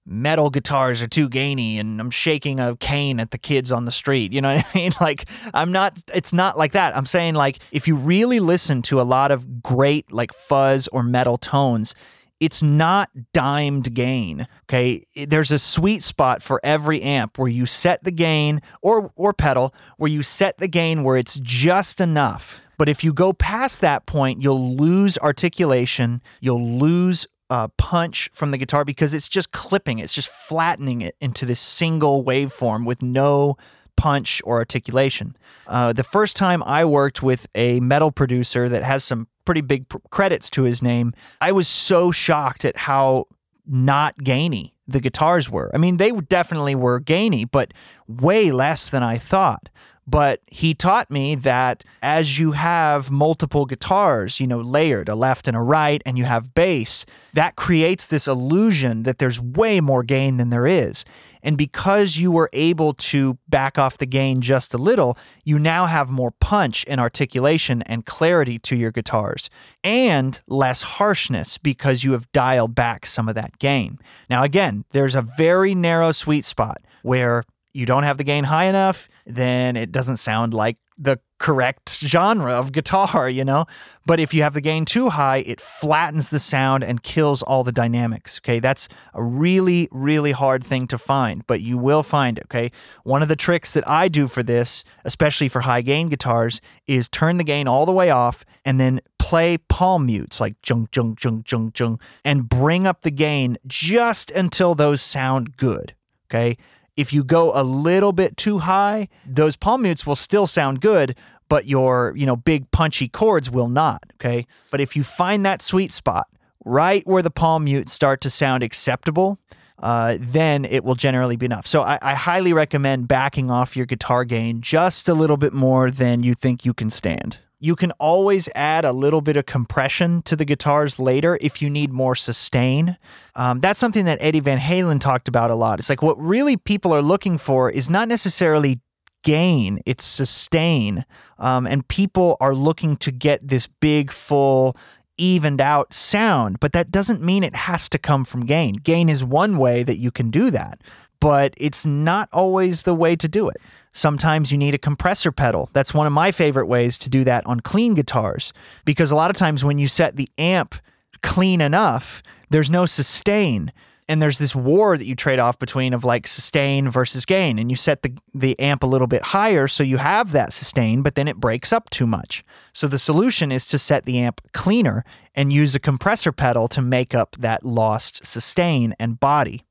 metal 0.06 0.50
guitars 0.50 1.02
are 1.02 1.08
too 1.08 1.30
gainy 1.30 1.80
and 1.80 2.02
I'm 2.02 2.10
shaking 2.10 2.60
a 2.60 2.76
cane 2.76 3.18
at 3.18 3.32
the 3.32 3.38
kids 3.38 3.72
on 3.72 3.86
the 3.86 3.94
street. 3.94 4.34
You 4.34 4.42
know 4.42 4.56
what 4.56 4.66
I 4.76 4.78
mean? 4.78 4.92
Like, 5.00 5.30
I'm 5.54 5.72
not, 5.72 6.04
it's 6.14 6.34
not 6.34 6.58
like 6.58 6.74
that. 6.74 6.98
I'm 6.98 7.06
saying, 7.06 7.36
like, 7.36 7.60
if 7.72 7.88
you 7.88 7.96
really 7.96 8.42
listen 8.42 8.82
to 8.84 9.00
a 9.00 9.04
lot 9.04 9.32
of 9.32 9.64
great, 9.64 10.12
like, 10.12 10.34
fuzz 10.34 10.90
or 10.90 11.02
metal 11.02 11.38
tones, 11.38 11.96
it's 12.40 12.64
not 12.64 13.10
dimed 13.34 13.94
gain. 13.94 14.48
Okay. 14.64 15.06
There's 15.16 15.52
a 15.52 15.60
sweet 15.60 16.04
spot 16.04 16.42
for 16.42 16.60
every 16.64 17.02
amp 17.02 17.38
where 17.38 17.50
you 17.50 17.66
set 17.66 18.04
the 18.04 18.12
gain 18.12 18.62
or, 18.82 19.12
or 19.16 19.34
pedal 19.34 19.74
where 19.98 20.10
you 20.10 20.24
set 20.24 20.58
the 20.58 20.68
gain 20.68 21.04
where 21.04 21.18
it's 21.18 21.40
just 21.40 22.00
enough. 22.00 22.62
But 22.78 22.88
if 22.88 23.04
you 23.04 23.12
go 23.12 23.34
past 23.34 23.82
that 23.82 24.06
point, 24.06 24.42
you'll 24.42 24.78
lose 24.78 25.18
articulation, 25.18 26.22
you'll 26.40 26.66
lose 26.66 27.28
uh, 27.50 27.68
punch 27.78 28.30
from 28.34 28.52
the 28.52 28.58
guitar 28.58 28.86
because 28.86 29.14
it's 29.14 29.28
just 29.28 29.52
clipping, 29.52 30.00
it's 30.00 30.14
just 30.14 30.30
flattening 30.30 31.02
it 31.02 31.16
into 31.20 31.46
this 31.46 31.60
single 31.60 32.24
waveform 32.24 32.86
with 32.86 33.02
no 33.02 33.58
punch 33.98 34.42
or 34.46 34.60
articulation. 34.60 35.36
Uh, 35.68 35.92
the 35.92 36.06
first 36.06 36.38
time 36.38 36.64
I 36.64 36.86
worked 36.86 37.22
with 37.22 37.48
a 37.54 37.82
metal 37.82 38.12
producer 38.14 38.70
that 38.70 38.84
has 38.84 39.04
some 39.04 39.28
pretty 39.50 39.62
big 39.62 39.88
credits 40.12 40.48
to 40.48 40.62
his 40.62 40.84
name, 40.84 41.12
I 41.42 41.54
was 41.54 41.68
so 41.68 42.12
shocked 42.12 42.66
at 42.66 42.78
how 42.78 43.26
not 43.66 44.16
gainy 44.24 44.76
the 44.88 45.00
guitars 45.00 45.50
were. 45.50 45.72
I 45.74 45.80
mean, 45.80 45.98
they 45.98 46.12
definitely 46.12 46.76
were 46.76 47.00
gainy, 47.00 47.46
but 47.46 47.74
way 48.08 48.52
less 48.52 48.90
than 48.90 49.02
I 49.02 49.18
thought. 49.18 49.70
But 50.06 50.42
he 50.46 50.76
taught 50.76 51.10
me 51.10 51.34
that 51.34 51.84
as 52.04 52.38
you 52.38 52.52
have 52.52 53.10
multiple 53.10 53.66
guitars, 53.66 54.40
you 54.40 54.46
know, 54.46 54.60
layered, 54.60 55.10
a 55.10 55.16
left 55.16 55.48
and 55.48 55.58
a 55.58 55.62
right, 55.62 56.04
and 56.06 56.16
you 56.16 56.26
have 56.26 56.54
bass, 56.54 57.08
that 57.34 57.56
creates 57.56 58.06
this 58.06 58.28
illusion 58.28 59.02
that 59.02 59.18
there's 59.18 59.42
way 59.42 59.82
more 59.82 60.04
gain 60.04 60.38
than 60.38 60.52
there 60.52 60.68
is. 60.68 61.06
And 61.42 61.58
because 61.58 62.18
you 62.18 62.32
were 62.32 62.50
able 62.54 62.94
to 62.94 63.38
back 63.48 63.78
off 63.78 63.98
the 63.98 64.06
gain 64.06 64.42
just 64.42 64.74
a 64.74 64.78
little, 64.78 65.18
you 65.44 65.58
now 65.60 65.86
have 65.86 66.10
more 66.10 66.32
punch 66.32 66.86
and 66.88 67.00
articulation 67.00 67.82
and 67.84 68.06
clarity 68.06 68.60
to 68.60 68.76
your 68.76 68.92
guitars 68.92 69.50
and 69.84 70.42
less 70.48 70.82
harshness 70.82 71.58
because 71.58 72.04
you 72.04 72.12
have 72.12 72.32
dialed 72.32 72.76
back 72.76 73.06
some 73.06 73.30
of 73.30 73.36
that 73.36 73.60
gain. 73.60 74.00
Now, 74.30 74.44
again, 74.44 74.86
there's 74.92 75.16
a 75.16 75.22
very 75.22 75.74
narrow 75.76 76.12
sweet 76.12 76.46
spot 76.46 76.82
where 77.04 77.44
you 77.74 77.86
don't 77.86 78.04
have 78.04 78.18
the 78.18 78.24
gain 78.24 78.46
high 78.46 78.66
enough, 78.66 79.08
then 79.26 79.76
it 79.76 79.92
doesn't 79.92 80.18
sound 80.18 80.54
like 80.54 80.78
the 80.98 81.20
correct 81.40 81.98
genre 82.00 82.54
of 82.54 82.72
guitar, 82.72 83.30
you 83.30 83.44
know? 83.44 83.66
But 84.06 84.20
if 84.20 84.34
you 84.34 84.44
have 84.44 84.54
the 84.54 84.62
gain 84.62 84.86
too 84.86 85.10
high, 85.10 85.38
it 85.38 85.62
flattens 85.62 86.30
the 86.30 86.40
sound 86.40 86.84
and 86.84 87.02
kills 87.02 87.42
all 87.42 87.64
the 87.64 87.72
dynamics, 87.72 88.40
okay? 88.42 88.60
That's 88.60 88.88
a 89.14 89.24
really, 89.24 89.88
really 89.92 90.32
hard 90.32 90.64
thing 90.64 90.86
to 90.88 90.98
find, 90.98 91.46
but 91.48 91.62
you 91.62 91.78
will 91.78 92.04
find 92.04 92.38
it, 92.38 92.46
okay? 92.46 92.72
One 93.04 93.22
of 93.22 93.30
the 93.30 93.36
tricks 93.36 93.72
that 93.74 93.88
I 93.88 94.10
do 94.10 94.28
for 94.28 94.44
this, 94.44 94.84
especially 95.06 95.50
for 95.50 95.62
high 95.62 95.82
gain 95.82 96.10
guitars, 96.10 96.62
is 96.88 97.08
turn 97.08 97.38
the 97.38 97.44
gain 97.44 97.68
all 97.68 97.86
the 97.86 97.92
way 97.94 98.10
off 98.10 98.44
and 98.66 98.80
then 98.80 99.00
play 99.18 99.58
palm 99.58 100.08
mutes 100.08 100.42
like 100.42 100.56
jung, 100.68 100.90
jung, 100.94 101.18
jung, 101.24 101.44
jung, 101.50 101.72
jung, 101.78 102.00
and 102.26 102.50
bring 102.50 102.86
up 102.86 103.02
the 103.02 103.12
gain 103.12 103.58
just 103.66 104.30
until 104.32 104.76
those 104.76 105.02
sound 105.02 105.56
good, 105.56 105.94
okay? 106.30 106.58
If 107.00 107.14
you 107.14 107.24
go 107.24 107.54
a 107.56 107.64
little 107.64 108.12
bit 108.12 108.36
too 108.36 108.58
high, 108.58 109.08
those 109.26 109.56
palm 109.56 109.84
mutes 109.84 110.06
will 110.06 110.18
still 110.18 110.48
sound 110.48 110.82
good, 110.82 111.16
but 111.48 111.66
your, 111.66 112.12
you 112.18 112.26
know, 112.26 112.36
big 112.36 112.70
punchy 112.72 113.08
chords 113.08 113.50
will 113.50 113.70
not, 113.70 114.04
okay? 114.16 114.46
But 114.70 114.82
if 114.82 114.98
you 114.98 115.04
find 115.04 115.46
that 115.46 115.62
sweet 115.62 115.94
spot 115.94 116.28
right 116.66 117.08
where 117.08 117.22
the 117.22 117.32
palm 117.32 117.64
mutes 117.64 117.94
start 117.94 118.20
to 118.22 118.30
sound 118.30 118.64
acceptable, 118.64 119.40
uh, 119.82 120.18
then 120.20 120.66
it 120.66 120.84
will 120.84 120.96
generally 120.96 121.38
be 121.38 121.46
enough. 121.46 121.66
So 121.66 121.84
I, 121.84 122.00
I, 122.02 122.16
highly 122.16 122.52
recommend 122.52 123.08
backing 123.08 123.50
off 123.50 123.78
your 123.78 123.86
guitar 123.86 124.26
gain 124.26 124.60
just 124.60 125.08
a 125.08 125.14
little 125.14 125.38
bit 125.38 125.54
more 125.54 125.90
than 125.90 126.22
you 126.22 126.34
think 126.34 126.66
you 126.66 126.74
can 126.74 126.90
stand. 126.90 127.38
You 127.60 127.76
can 127.76 127.92
always 127.94 128.48
add 128.56 128.86
a 128.86 128.94
little 128.94 129.22
bit 129.22 129.36
of 129.36 129.46
compression 129.46 130.22
to 130.24 130.36
the 130.36 130.46
guitars 130.46 130.98
later 131.00 131.38
if 131.42 131.62
you 131.62 131.70
need 131.70 131.92
more 131.92 132.16
sustain. 132.16 132.98
Um, 133.36 133.60
that's 133.60 133.80
something 133.80 134.06
that 134.06 134.18
Eddie 134.22 134.40
Van 134.40 134.60
Halen 134.60 135.02
talked 135.02 135.28
about 135.28 135.52
a 135.52 135.56
lot. 135.56 135.80
It's 135.80 135.90
like 135.90 136.02
what 136.02 136.20
really 136.20 136.56
people 136.56 136.94
are 136.94 137.02
looking 137.02 137.38
for 137.38 137.70
is 137.70 137.90
not 137.90 138.08
necessarily 138.08 138.80
gain, 139.24 139.82
it's 139.86 140.06
sustain. 140.06 141.06
Um, 141.38 141.68
and 141.68 141.88
people 141.88 142.38
are 142.40 142.56
looking 142.56 142.96
to 142.98 143.12
get 143.12 143.46
this 143.46 143.68
big, 143.68 144.12
full, 144.12 144.76
evened 145.18 145.62
out 145.62 145.94
sound, 145.94 146.60
but 146.60 146.74
that 146.74 146.92
doesn't 146.92 147.22
mean 147.22 147.44
it 147.44 147.56
has 147.56 147.90
to 147.90 147.98
come 147.98 148.24
from 148.24 148.46
gain. 148.46 148.76
Gain 148.76 149.10
is 149.10 149.24
one 149.24 149.58
way 149.58 149.84
that 149.84 149.98
you 149.98 150.12
can 150.12 150.32
do 150.32 150.50
that, 150.52 150.82
but 151.20 151.54
it's 151.58 151.86
not 151.86 152.30
always 152.32 152.84
the 152.84 152.94
way 152.94 153.16
to 153.16 153.28
do 153.28 153.48
it. 153.48 153.58
Sometimes 153.92 154.52
you 154.52 154.58
need 154.58 154.74
a 154.74 154.80
compressor 154.80 155.32
pedal. 155.32 155.70
That's 155.74 155.94
one 155.94 156.08
of 156.08 156.14
my 156.14 156.32
favorite 156.32 156.68
ways 156.68 156.98
to 157.00 157.10
do 157.10 157.24
that 157.24 157.46
on 157.46 157.60
clean 157.60 157.96
guitars 157.96 158.54
because 158.86 159.12
a 159.12 159.16
lot 159.16 159.30
of 159.30 159.36
times 159.36 159.66
when 159.66 159.80
you 159.80 159.88
set 159.88 160.16
the 160.16 160.30
amp 160.38 160.76
clean 161.22 161.60
enough, 161.60 162.22
there's 162.50 162.70
no 162.70 162.86
sustain. 162.86 163.72
And 164.08 164.22
there's 164.22 164.40
this 164.40 164.56
war 164.56 164.98
that 164.98 165.06
you 165.06 165.16
trade 165.16 165.38
off 165.38 165.60
between 165.60 165.94
of 165.94 166.04
like 166.04 166.26
sustain 166.26 166.90
versus 166.90 167.26
gain. 167.26 167.60
And 167.60 167.70
you 167.70 167.76
set 167.76 168.02
the, 168.02 168.18
the 168.34 168.60
amp 168.60 168.82
a 168.82 168.88
little 168.88 169.06
bit 169.06 169.22
higher 169.22 169.68
so 169.68 169.84
you 169.84 169.98
have 169.98 170.32
that 170.32 170.52
sustain, 170.52 171.04
but 171.04 171.16
then 171.16 171.28
it 171.28 171.38
breaks 171.38 171.72
up 171.72 171.90
too 171.92 172.08
much. 172.08 172.44
So 172.74 172.88
the 172.88 172.98
solution 172.98 173.52
is 173.52 173.68
to 173.68 173.78
set 173.78 174.06
the 174.06 174.20
amp 174.20 174.42
cleaner 174.52 175.04
and 175.36 175.54
use 175.54 175.76
a 175.76 175.80
compressor 175.80 176.32
pedal 176.32 176.68
to 176.70 176.82
make 176.82 177.14
up 177.14 177.36
that 177.40 177.64
lost 177.64 178.26
sustain 178.26 178.96
and 179.00 179.20
body. 179.20 179.64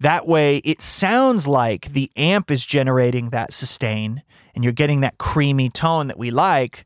That 0.00 0.26
way, 0.26 0.58
it 0.58 0.82
sounds 0.82 1.48
like 1.48 1.92
the 1.92 2.10
amp 2.16 2.50
is 2.50 2.64
generating 2.64 3.30
that 3.30 3.52
sustain 3.52 4.22
and 4.54 4.64
you're 4.64 4.72
getting 4.72 5.00
that 5.00 5.18
creamy 5.18 5.68
tone 5.68 6.06
that 6.08 6.18
we 6.18 6.30
like, 6.30 6.84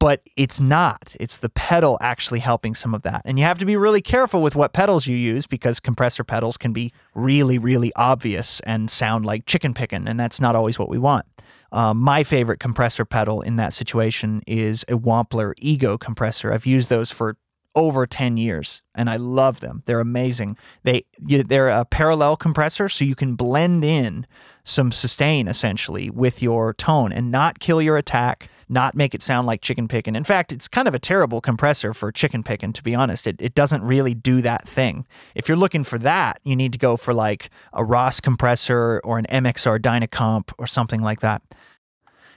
but 0.00 0.22
it's 0.36 0.60
not. 0.60 1.16
It's 1.18 1.38
the 1.38 1.48
pedal 1.48 1.98
actually 2.00 2.38
helping 2.38 2.74
some 2.74 2.94
of 2.94 3.02
that. 3.02 3.22
And 3.24 3.38
you 3.38 3.44
have 3.44 3.58
to 3.58 3.64
be 3.64 3.76
really 3.76 4.00
careful 4.00 4.40
with 4.40 4.54
what 4.54 4.72
pedals 4.72 5.06
you 5.06 5.16
use 5.16 5.46
because 5.46 5.80
compressor 5.80 6.22
pedals 6.24 6.56
can 6.56 6.72
be 6.72 6.92
really, 7.14 7.58
really 7.58 7.92
obvious 7.96 8.60
and 8.60 8.90
sound 8.90 9.24
like 9.24 9.46
chicken 9.46 9.74
picking, 9.74 10.06
and 10.06 10.18
that's 10.18 10.40
not 10.40 10.54
always 10.54 10.78
what 10.78 10.88
we 10.88 10.98
want. 10.98 11.26
Um, 11.70 11.98
my 11.98 12.24
favorite 12.24 12.60
compressor 12.60 13.04
pedal 13.04 13.42
in 13.42 13.56
that 13.56 13.72
situation 13.72 14.42
is 14.46 14.84
a 14.84 14.94
Wampler 14.94 15.52
Ego 15.58 15.98
compressor. 15.98 16.52
I've 16.52 16.64
used 16.64 16.88
those 16.88 17.10
for 17.10 17.36
over 17.78 18.08
10 18.08 18.36
years 18.36 18.82
and 18.96 19.08
I 19.08 19.16
love 19.16 19.60
them. 19.60 19.84
They're 19.86 20.00
amazing. 20.00 20.58
They 20.82 21.04
they're 21.20 21.68
a 21.68 21.84
parallel 21.84 22.36
compressor 22.36 22.88
so 22.88 23.04
you 23.04 23.14
can 23.14 23.36
blend 23.36 23.84
in 23.84 24.26
some 24.64 24.90
sustain 24.90 25.46
essentially 25.46 26.10
with 26.10 26.42
your 26.42 26.74
tone 26.74 27.12
and 27.12 27.30
not 27.30 27.60
kill 27.60 27.80
your 27.80 27.96
attack, 27.96 28.50
not 28.68 28.96
make 28.96 29.14
it 29.14 29.22
sound 29.22 29.46
like 29.46 29.62
chicken 29.62 29.86
picking. 29.86 30.16
In 30.16 30.24
fact, 30.24 30.52
it's 30.52 30.66
kind 30.66 30.88
of 30.88 30.94
a 30.94 30.98
terrible 30.98 31.40
compressor 31.40 31.94
for 31.94 32.10
chicken 32.10 32.42
picking 32.42 32.72
to 32.72 32.82
be 32.82 32.96
honest. 32.96 33.28
It 33.28 33.36
it 33.40 33.54
doesn't 33.54 33.84
really 33.84 34.12
do 34.12 34.42
that 34.42 34.66
thing. 34.66 35.06
If 35.36 35.48
you're 35.48 35.56
looking 35.56 35.84
for 35.84 35.98
that, 36.00 36.40
you 36.42 36.56
need 36.56 36.72
to 36.72 36.78
go 36.78 36.96
for 36.96 37.14
like 37.14 37.48
a 37.72 37.84
Ross 37.84 38.20
compressor 38.20 39.00
or 39.04 39.18
an 39.18 39.26
MXR 39.30 39.78
Dynacomp 39.78 40.52
or 40.58 40.66
something 40.66 41.00
like 41.00 41.20
that. 41.20 41.42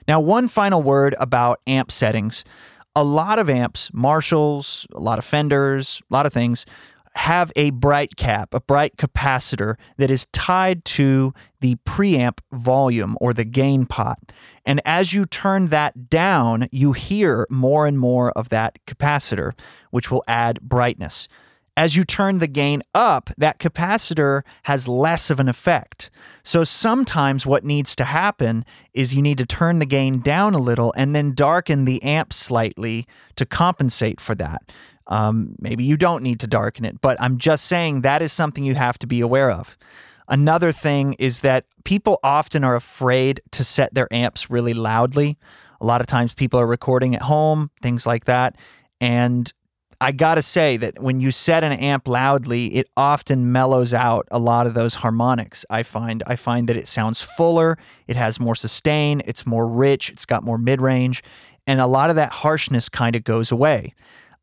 Now, 0.08 0.20
one 0.20 0.48
final 0.48 0.82
word 0.82 1.16
about 1.20 1.62
amp 1.68 1.92
settings 1.92 2.44
a 2.96 3.04
lot 3.04 3.40
of 3.40 3.50
amps, 3.50 3.92
Marshalls, 3.94 4.88
a 4.94 5.00
lot 5.00 5.20
of 5.20 5.26
Fenders, 5.26 6.02
a 6.10 6.14
lot 6.14 6.26
of 6.26 6.34
things 6.34 6.66
have 7.16 7.52
a 7.56 7.72
bright 7.72 8.16
cap, 8.16 8.54
a 8.54 8.62
bright 8.62 8.96
capacitor 8.96 9.76
that 9.98 10.10
is 10.10 10.28
tied 10.32 10.86
to 10.86 11.34
the 11.60 11.76
preamp 11.86 12.40
volume 12.52 13.18
or 13.20 13.34
the 13.34 13.44
gain 13.44 13.86
pot. 13.86 14.18
And 14.66 14.82
as 14.86 15.14
you 15.14 15.26
turn 15.26 15.68
that 15.68 16.10
down, 16.10 16.70
you 16.72 16.94
hear 16.94 17.46
more 17.50 17.86
and 17.86 18.00
more 18.00 18.32
of 18.32 18.50
that 18.50 18.80
capacitor, 18.88 19.52
which 19.90 20.10
will 20.10 20.24
add 20.28 20.62
brightness. 20.62 21.28
As 21.78 21.96
you 21.96 22.04
turn 22.04 22.40
the 22.40 22.48
gain 22.48 22.84
up, 22.94 23.30
that 23.38 23.60
capacitor 23.60 24.44
has 24.64 24.88
less 24.88 25.30
of 25.30 25.40
an 25.40 25.48
effect. 25.48 26.10
So 26.44 26.64
sometimes 26.64 27.46
what 27.46 27.64
needs 27.64 27.96
to 27.96 28.04
happen 28.04 28.66
is 28.94 29.16
you 29.16 29.22
need 29.22 29.38
to 29.38 29.46
turn 29.46 29.80
the 29.80 29.86
gain 29.86 30.20
down 30.20 30.54
a 30.54 30.60
little 30.60 30.94
and 30.98 31.16
then 31.16 31.34
darken 31.34 31.86
the 31.86 32.04
amp 32.04 32.34
slightly 32.34 33.08
to 33.38 33.46
compensate 33.46 34.20
for 34.20 34.36
that. 34.36 34.72
Um, 35.08 35.56
maybe 35.60 35.84
you 35.84 35.98
don't 35.98 36.24
need 36.24 36.40
to 36.42 36.48
darken 36.48 36.86
it, 36.86 37.02
but 37.02 37.20
I'm 37.22 37.38
just 37.38 37.66
saying 37.66 38.02
that 38.02 38.22
is 38.22 38.32
something 38.32 38.64
you 38.64 38.76
have 38.76 39.00
to 39.00 39.08
be 39.08 39.22
aware 39.22 39.50
of. 39.50 39.78
Another 40.28 40.72
thing 40.72 41.14
is 41.20 41.42
that 41.42 41.66
people 41.84 42.20
often 42.24 42.64
are 42.64 42.76
afraid 42.76 43.42
to 43.52 43.64
set 43.64 43.94
their 43.94 44.08
amps 44.14 44.50
really 44.50 44.74
loudly 44.74 45.38
A 45.82 45.86
lot 45.86 46.00
of 46.00 46.08
times 46.08 46.34
people 46.34 46.60
are 46.60 46.68
recording 46.68 47.16
at 47.16 47.24
home, 47.24 47.72
things 47.82 48.06
like 48.06 48.26
that. 48.26 48.56
And 49.02 49.52
I 50.04 50.12
gotta 50.12 50.42
say 50.42 50.78
that 50.78 51.00
when 51.00 51.20
you 51.20 51.30
set 51.30 51.64
an 51.64 51.74
amp 51.74 52.08
loudly, 52.08 52.74
it 52.74 52.90
often 52.98 53.52
mellows 53.52 53.94
out 53.94 54.28
a 54.32 54.40
lot 54.40 54.66
of 54.66 54.74
those 54.74 54.96
harmonics. 54.96 55.64
I 55.70 55.84
find 55.84 56.24
I 56.26 56.36
find 56.36 56.68
that 56.68 56.76
it 56.76 56.88
sounds 56.88 57.22
fuller, 57.22 57.78
it 58.08 58.16
has 58.16 58.40
more 58.40 58.56
sustain, 58.56 59.22
it's 59.26 59.46
more 59.46 59.68
rich, 59.68 60.10
it's 60.10 60.26
got 60.26 60.44
more 60.44 60.58
mid 60.58 60.82
range, 60.82 61.22
and 61.68 61.80
a 61.80 61.86
lot 61.86 62.10
of 62.10 62.16
that 62.16 62.32
harshness 62.32 62.90
kind 62.90 63.16
of 63.16 63.24
goes 63.24 63.52
away. 63.52 63.94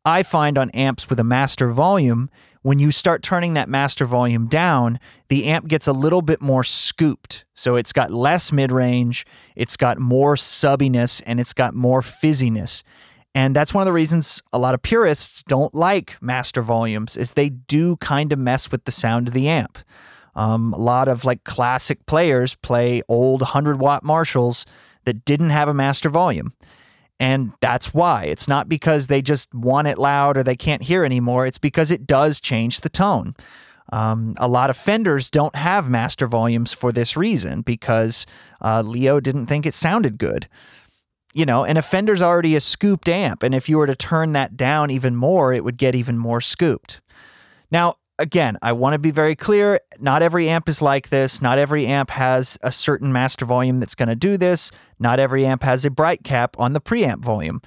I 0.05 0.23
find 0.23 0.57
on 0.57 0.69
amps 0.69 1.09
with 1.09 1.19
a 1.19 1.25
master 1.25 1.69
volume, 1.69 2.29
when 2.61 2.79
you 2.79 2.89
start 2.91 3.21
turning 3.21 3.53
that 3.55 3.67
master 3.67 4.05
volume 4.05 4.47
down, 4.47 4.97
the 5.27 5.43
amp 5.45 5.67
gets 5.67 5.87
a 5.87 5.93
little 5.93 6.21
bit 6.21 6.41
more 6.41 6.63
scooped. 6.63 7.43
So 7.53 7.75
it's 7.75 7.91
got 7.91 8.11
less 8.11 8.53
mid 8.53 8.71
range, 8.71 9.25
it's 9.57 9.75
got 9.75 9.99
more 9.99 10.35
subbiness, 10.35 11.21
and 11.25 11.37
it's 11.37 11.53
got 11.53 11.73
more 11.73 12.01
fizziness. 12.01 12.81
And 13.35 13.55
that's 13.55 13.73
one 13.73 13.81
of 13.81 13.85
the 13.85 13.93
reasons 13.93 14.41
a 14.51 14.59
lot 14.59 14.73
of 14.73 14.81
purists 14.81 15.43
don't 15.43 15.73
like 15.73 16.17
master 16.21 16.61
volumes 16.61 17.15
is 17.15 17.33
they 17.33 17.49
do 17.49 17.95
kind 17.97 18.33
of 18.33 18.39
mess 18.39 18.71
with 18.71 18.85
the 18.85 18.91
sound 18.91 19.27
of 19.27 19.33
the 19.33 19.47
amp. 19.47 19.77
Um, 20.35 20.73
a 20.73 20.77
lot 20.77 21.07
of 21.07 21.25
like 21.25 21.43
classic 21.43 22.05
players 22.05 22.55
play 22.55 23.01
old 23.07 23.41
100 23.41 23.79
watt 23.79 24.03
Marshalls 24.03 24.65
that 25.05 25.25
didn't 25.25 25.49
have 25.51 25.69
a 25.69 25.73
master 25.73 26.09
volume. 26.09 26.53
And 27.19 27.51
that's 27.59 27.93
why. 27.93 28.25
It's 28.25 28.47
not 28.47 28.69
because 28.69 29.07
they 29.07 29.21
just 29.21 29.53
want 29.53 29.87
it 29.87 29.97
loud 29.97 30.37
or 30.37 30.43
they 30.43 30.55
can't 30.55 30.83
hear 30.83 31.03
anymore. 31.03 31.45
It's 31.45 31.57
because 31.57 31.91
it 31.91 32.07
does 32.07 32.39
change 32.39 32.81
the 32.81 32.89
tone. 32.89 33.35
Um, 33.91 34.35
a 34.37 34.47
lot 34.47 34.69
of 34.69 34.77
Fenders 34.77 35.29
don't 35.29 35.55
have 35.55 35.89
master 35.89 36.27
volumes 36.27 36.73
for 36.73 36.91
this 36.91 37.17
reason 37.17 37.61
because 37.61 38.25
uh, 38.61 38.81
Leo 38.85 39.19
didn't 39.19 39.47
think 39.47 39.65
it 39.65 39.73
sounded 39.73 40.17
good 40.17 40.47
you 41.33 41.45
know, 41.45 41.63
and 41.63 41.77
a 41.77 41.81
Fender's 41.81 42.21
already 42.21 42.55
a 42.55 42.61
scooped 42.61 43.07
amp. 43.07 43.43
And 43.43 43.53
if 43.53 43.69
you 43.69 43.77
were 43.77 43.87
to 43.87 43.95
turn 43.95 44.33
that 44.33 44.57
down 44.57 44.89
even 44.89 45.15
more, 45.15 45.53
it 45.53 45.63
would 45.63 45.77
get 45.77 45.95
even 45.95 46.17
more 46.17 46.41
scooped. 46.41 47.01
Now, 47.71 47.95
again, 48.17 48.57
I 48.61 48.71
want 48.73 48.93
to 48.93 48.99
be 48.99 49.11
very 49.11 49.35
clear. 49.35 49.79
Not 49.99 50.21
every 50.21 50.49
amp 50.49 50.67
is 50.67 50.81
like 50.81 51.09
this. 51.09 51.41
Not 51.41 51.57
every 51.57 51.85
amp 51.85 52.11
has 52.11 52.57
a 52.63 52.71
certain 52.71 53.11
master 53.11 53.45
volume 53.45 53.79
that's 53.79 53.95
going 53.95 54.09
to 54.09 54.15
do 54.15 54.37
this. 54.37 54.71
Not 54.99 55.19
every 55.19 55.45
amp 55.45 55.63
has 55.63 55.85
a 55.85 55.89
bright 55.89 56.23
cap 56.23 56.55
on 56.59 56.73
the 56.73 56.81
preamp 56.81 57.19
volume. 57.19 57.61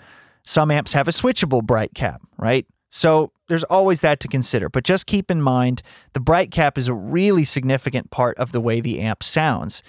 Some 0.45 0.71
amps 0.71 0.93
have 0.93 1.07
a 1.07 1.13
switchable 1.13 1.63
bright 1.63 1.95
cap, 1.95 2.21
right? 2.37 2.67
So 2.91 3.33
there's 3.49 3.65
always 3.65 4.01
that 4.03 4.21
to 4.21 4.29
consider. 4.29 4.69
But 4.69 4.85
just 4.85 5.07
keep 5.07 5.31
in 5.31 5.41
mind 5.41 5.83
the 6.13 6.21
bright 6.21 6.51
cap 6.51 6.77
is 6.77 6.89
a 6.89 6.95
really 6.95 7.45
significant 7.45 8.11
part 8.11 8.37
of 8.39 8.53
the 8.53 8.61
way 8.61 8.81
the 8.81 9.01
amp 9.01 9.23
sounds. 9.23 9.83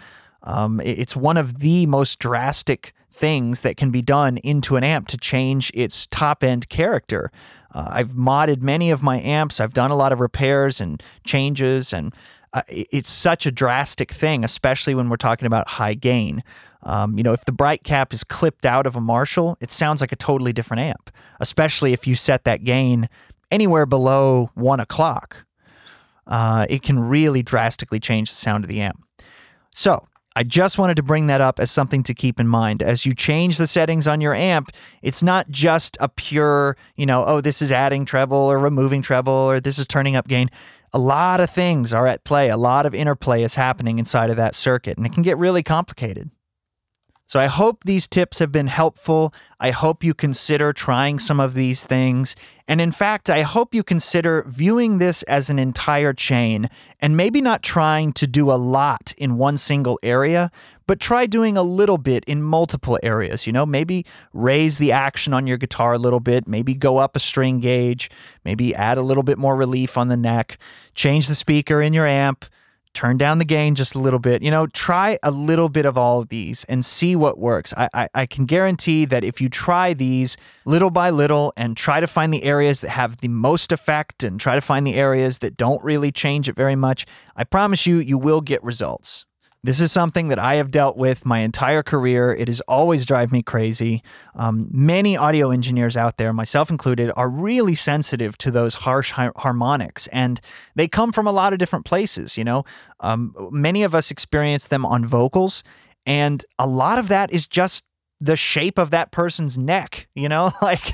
Um, 0.43 0.81
it's 0.83 1.15
one 1.15 1.37
of 1.37 1.59
the 1.59 1.85
most 1.85 2.19
drastic 2.19 2.93
things 3.13 3.61
that 3.61 3.77
can 3.77 3.91
be 3.91 4.01
done 4.01 4.37
into 4.37 4.75
an 4.75 4.83
amp 4.83 5.07
to 5.07 5.17
change 5.17 5.71
its 5.73 6.07
top 6.07 6.43
end 6.43 6.67
character. 6.69 7.31
Uh, 7.73 7.89
I've 7.91 8.13
modded 8.13 8.61
many 8.61 8.89
of 8.89 9.03
my 9.03 9.19
amps. 9.21 9.59
I've 9.59 9.73
done 9.73 9.91
a 9.91 9.95
lot 9.95 10.11
of 10.11 10.19
repairs 10.19 10.81
and 10.81 11.01
changes, 11.23 11.93
and 11.93 12.13
uh, 12.53 12.63
it's 12.67 13.09
such 13.09 13.45
a 13.45 13.51
drastic 13.51 14.11
thing, 14.11 14.43
especially 14.43 14.95
when 14.95 15.09
we're 15.09 15.17
talking 15.17 15.45
about 15.45 15.67
high 15.69 15.93
gain. 15.93 16.43
Um, 16.83 17.17
you 17.17 17.23
know, 17.23 17.33
if 17.33 17.45
the 17.45 17.51
bright 17.51 17.83
cap 17.83 18.13
is 18.13 18.23
clipped 18.23 18.65
out 18.65 18.85
of 18.85 18.95
a 18.95 19.01
Marshall, 19.01 19.57
it 19.61 19.71
sounds 19.71 20.01
like 20.01 20.11
a 20.11 20.17
totally 20.17 20.51
different 20.51 20.81
amp, 20.81 21.11
especially 21.39 21.93
if 21.93 22.05
you 22.07 22.15
set 22.15 22.43
that 22.43 22.63
gain 22.63 23.09
anywhere 23.51 23.85
below 23.85 24.49
one 24.55 24.79
o'clock. 24.79 25.45
Uh, 26.25 26.65
it 26.69 26.81
can 26.81 26.99
really 26.99 27.43
drastically 27.43 27.99
change 27.99 28.29
the 28.29 28.35
sound 28.35 28.63
of 28.63 28.69
the 28.69 28.81
amp. 28.81 29.03
So, 29.71 30.07
I 30.35 30.43
just 30.43 30.77
wanted 30.77 30.95
to 30.95 31.03
bring 31.03 31.27
that 31.27 31.41
up 31.41 31.59
as 31.59 31.69
something 31.69 32.03
to 32.03 32.13
keep 32.13 32.39
in 32.39 32.47
mind. 32.47 32.81
As 32.81 33.05
you 33.05 33.13
change 33.13 33.57
the 33.57 33.67
settings 33.67 34.07
on 34.07 34.19
your 34.19 34.33
amp, 34.33 34.69
it's 35.01 35.21
not 35.21 35.49
just 35.49 35.97
a 35.99 36.09
pure, 36.09 36.75
you 36.95 37.05
know, 37.05 37.23
oh, 37.25 37.41
this 37.41 37.61
is 37.61 37.71
adding 37.71 38.05
treble 38.05 38.37
or 38.37 38.57
removing 38.57 39.01
treble 39.01 39.33
or 39.33 39.59
this 39.59 39.77
is 39.77 39.87
turning 39.87 40.15
up 40.15 40.27
gain. 40.27 40.49
A 40.93 40.99
lot 40.99 41.39
of 41.39 41.49
things 41.49 41.93
are 41.93 42.07
at 42.07 42.23
play. 42.23 42.49
A 42.49 42.57
lot 42.57 42.85
of 42.85 42.93
interplay 42.93 43.43
is 43.43 43.55
happening 43.55 43.99
inside 43.99 44.29
of 44.29 44.37
that 44.37 44.53
circuit, 44.53 44.95
and 44.97 45.05
it 45.07 45.13
can 45.13 45.23
get 45.23 45.37
really 45.39 45.63
complicated. 45.63 46.29
So 47.33 47.39
I 47.39 47.47
hope 47.47 47.83
these 47.83 48.07
tips 48.07 48.37
have 48.37 48.51
been 48.51 48.67
helpful. 48.67 49.33
I 49.59 49.71
hope 49.71 50.03
you 50.03 50.13
consider 50.13 50.71
trying 50.71 51.17
some 51.17 51.39
of 51.39 51.55
these 51.55 51.83
things. 51.83 52.35
And 52.67 52.79
in 52.79 52.91
fact, 52.91 53.27
I 53.27 53.41
hope 53.41 53.73
you 53.73 53.81
consider 53.81 54.45
viewing 54.47 54.99
this 54.99 55.23
as 55.23 55.49
an 55.49 55.57
entire 55.57 56.13
chain 56.13 56.69
and 56.99 57.17
maybe 57.17 57.41
not 57.41 57.63
trying 57.63 58.13
to 58.13 58.27
do 58.27 58.51
a 58.51 58.53
lot 58.53 59.15
in 59.17 59.39
one 59.39 59.57
single 59.57 59.97
area, 60.03 60.51
but 60.85 60.99
try 60.99 61.25
doing 61.25 61.57
a 61.57 61.63
little 61.63 61.97
bit 61.97 62.23
in 62.25 62.43
multiple 62.43 62.99
areas. 63.01 63.47
You 63.47 63.53
know, 63.53 63.65
maybe 63.65 64.05
raise 64.31 64.77
the 64.77 64.91
action 64.91 65.33
on 65.33 65.47
your 65.47 65.57
guitar 65.57 65.93
a 65.93 65.97
little 65.97 66.19
bit, 66.19 66.47
maybe 66.47 66.75
go 66.75 66.99
up 66.99 67.15
a 67.15 67.19
string 67.19 67.59
gauge, 67.59 68.11
maybe 68.45 68.75
add 68.75 68.99
a 68.99 69.01
little 69.01 69.23
bit 69.23 69.39
more 69.39 69.55
relief 69.55 69.97
on 69.97 70.09
the 70.09 70.17
neck, 70.17 70.59
change 70.93 71.27
the 71.27 71.33
speaker 71.33 71.81
in 71.81 71.93
your 71.93 72.05
amp 72.05 72.45
turn 72.93 73.17
down 73.17 73.37
the 73.37 73.45
gain 73.45 73.75
just 73.75 73.95
a 73.95 73.99
little 73.99 74.19
bit. 74.19 74.41
You 74.41 74.51
know, 74.51 74.67
try 74.67 75.17
a 75.23 75.31
little 75.31 75.69
bit 75.69 75.85
of 75.85 75.97
all 75.97 76.19
of 76.21 76.29
these 76.29 76.63
and 76.65 76.85
see 76.85 77.15
what 77.15 77.37
works. 77.37 77.73
I, 77.75 77.89
I, 77.93 78.09
I, 78.13 78.25
can 78.25 78.45
guarantee 78.45 79.05
that 79.05 79.23
if 79.23 79.41
you 79.41 79.49
try 79.49 79.93
these 79.93 80.37
little 80.65 80.89
by 80.89 81.09
little 81.09 81.53
and 81.57 81.75
try 81.75 81.99
to 81.99 82.07
find 82.07 82.33
the 82.33 82.43
areas 82.43 82.81
that 82.81 82.89
have 82.89 83.17
the 83.17 83.27
most 83.27 83.71
effect 83.71 84.23
and 84.23 84.39
try 84.39 84.55
to 84.55 84.61
find 84.61 84.85
the 84.85 84.95
areas 84.95 85.39
that 85.39 85.57
don't 85.57 85.83
really 85.83 86.11
change 86.11 86.47
it 86.47 86.55
very 86.55 86.75
much, 86.75 87.05
I 87.35 87.43
promise 87.43 87.85
you, 87.85 87.97
you 87.97 88.17
will 88.17 88.41
get 88.41 88.63
results. 88.63 89.25
This 89.65 89.79
is 89.79 89.93
something 89.93 90.27
that 90.27 90.39
I 90.39 90.55
have 90.55 90.71
dealt 90.71 90.97
with 90.97 91.25
my 91.25 91.39
entire 91.39 91.83
career. 91.83 92.33
It 92.33 92.49
has 92.49 92.59
always 92.61 93.05
drive 93.05 93.31
me 93.31 93.41
crazy. 93.41 94.03
Um, 94.35 94.67
many 94.71 95.15
audio 95.15 95.51
engineers 95.51 95.95
out 95.95 96.17
there, 96.17 96.33
myself 96.33 96.69
included, 96.69 97.13
are 97.15 97.29
really 97.29 97.73
sensitive 97.73 98.37
to 98.39 98.51
those 98.51 98.75
harsh 98.75 99.11
har- 99.11 99.31
harmonics, 99.37 100.07
and 100.07 100.41
they 100.75 100.89
come 100.89 101.13
from 101.13 101.27
a 101.27 101.31
lot 101.31 101.53
of 101.53 101.59
different 101.59 101.85
places. 101.85 102.37
You 102.37 102.43
know, 102.43 102.65
um, 102.99 103.33
many 103.51 103.83
of 103.83 103.95
us 103.95 104.11
experience 104.11 104.67
them 104.67 104.85
on 104.85 105.05
vocals, 105.05 105.63
and 106.05 106.45
a 106.59 106.67
lot 106.67 106.99
of 106.99 107.07
that 107.07 107.31
is 107.31 107.47
just 107.47 107.85
the 108.19 108.37
shape 108.37 108.77
of 108.77 108.89
that 108.91 109.11
person's 109.11 109.57
neck 109.57 110.07
you 110.15 110.29
know 110.29 110.49
like 110.61 110.93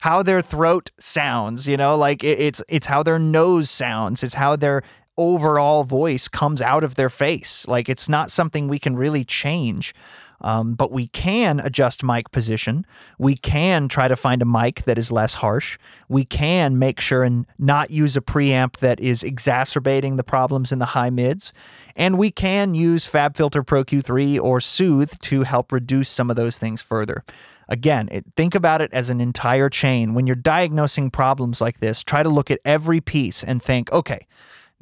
how 0.00 0.22
their 0.22 0.40
throat 0.40 0.90
sounds 0.98 1.68
you 1.68 1.76
know 1.76 1.94
like 1.94 2.24
it's 2.24 2.62
it's 2.70 2.86
how 2.86 3.02
their 3.02 3.18
nose 3.18 3.68
sounds 3.68 4.22
it's 4.22 4.32
how 4.32 4.56
their 4.56 4.82
overall 5.16 5.84
voice 5.84 6.28
comes 6.28 6.60
out 6.60 6.84
of 6.84 6.94
their 6.94 7.10
face. 7.10 7.66
Like 7.68 7.88
it's 7.88 8.08
not 8.08 8.30
something 8.30 8.68
we 8.68 8.78
can 8.78 8.96
really 8.96 9.24
change. 9.24 9.94
Um, 10.40 10.74
but 10.74 10.92
we 10.92 11.06
can 11.06 11.58
adjust 11.60 12.04
mic 12.04 12.30
position. 12.30 12.84
We 13.18 13.34
can 13.34 13.88
try 13.88 14.08
to 14.08 14.16
find 14.16 14.42
a 14.42 14.44
mic 14.44 14.84
that 14.84 14.98
is 14.98 15.10
less 15.10 15.34
harsh. 15.34 15.78
We 16.08 16.26
can 16.26 16.78
make 16.78 17.00
sure 17.00 17.22
and 17.22 17.46
not 17.58 17.90
use 17.90 18.14
a 18.14 18.20
preamp 18.20 18.76
that 18.78 19.00
is 19.00 19.22
exacerbating 19.22 20.16
the 20.16 20.24
problems 20.24 20.70
in 20.70 20.80
the 20.80 20.86
high 20.86 21.08
mids. 21.08 21.54
And 21.96 22.18
we 22.18 22.30
can 22.30 22.74
use 22.74 23.10
FabFilter 23.10 23.66
Pro 23.66 23.84
Q3 23.84 24.38
or 24.38 24.60
Soothe 24.60 25.18
to 25.20 25.44
help 25.44 25.72
reduce 25.72 26.10
some 26.10 26.28
of 26.28 26.36
those 26.36 26.58
things 26.58 26.82
further. 26.82 27.24
Again, 27.68 28.10
it, 28.12 28.26
think 28.36 28.54
about 28.54 28.82
it 28.82 28.92
as 28.92 29.08
an 29.08 29.22
entire 29.22 29.70
chain. 29.70 30.12
When 30.12 30.26
you're 30.26 30.36
diagnosing 30.36 31.10
problems 31.10 31.62
like 31.62 31.80
this, 31.80 32.02
try 32.02 32.22
to 32.22 32.28
look 32.28 32.50
at 32.50 32.60
every 32.66 33.00
piece 33.00 33.42
and 33.42 33.62
think, 33.62 33.90
okay, 33.92 34.26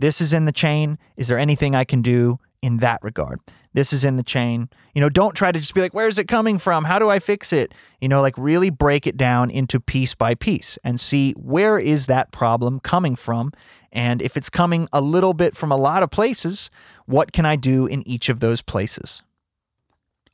this 0.03 0.21
is 0.21 0.33
in 0.33 0.47
the 0.47 0.53
chain. 0.53 0.99
Is 1.17 1.29
there 1.29 1.38
anything 1.38 1.77
I 1.77 1.85
can 1.85 2.03
do 2.03 2.41
in 2.61 2.79
that 2.79 2.99
regard? 3.03 3.38
This 3.73 3.93
is 3.93 4.05
in 4.05 4.17
the 4.17 4.25
chain. 4.25 4.69
You 4.97 5.01
know, 5.01 5.09
don't 5.09 5.37
try 5.37 5.53
to 5.53 5.61
just 5.61 5.77
be 5.77 5.81
like, 5.81 5.95
where's 5.95 6.19
it 6.19 6.27
coming 6.27 6.59
from? 6.59 6.83
How 6.83 6.99
do 6.99 7.09
I 7.09 7.21
fix 7.21 7.53
it? 7.53 7.73
You 8.01 8.09
know, 8.09 8.21
like 8.21 8.37
really 8.37 8.69
break 8.69 9.07
it 9.07 9.17
down 9.17 9.49
into 9.49 9.79
piece 9.79 10.17
by 10.17 10.35
piece 10.35 10.77
and 10.83 10.99
see 10.99 11.35
where 11.35 11.79
is 11.79 12.07
that 12.07 12.33
problem 12.33 12.81
coming 12.81 13.15
from? 13.15 13.53
And 13.93 14.21
if 14.21 14.37
it's 14.37 14.51
coming 14.51 14.88
a 14.93 15.01
little 15.01 15.35
bit 15.35 15.57
from 15.57 15.71
a 15.71 15.77
lot 15.77 16.03
of 16.03 16.11
places, 16.11 16.69
what 17.07 17.31
can 17.31 17.47
I 17.47 17.55
do 17.55 17.87
in 17.87 18.07
each 18.07 18.29
of 18.29 18.41
those 18.41 18.61
places? 18.61 19.23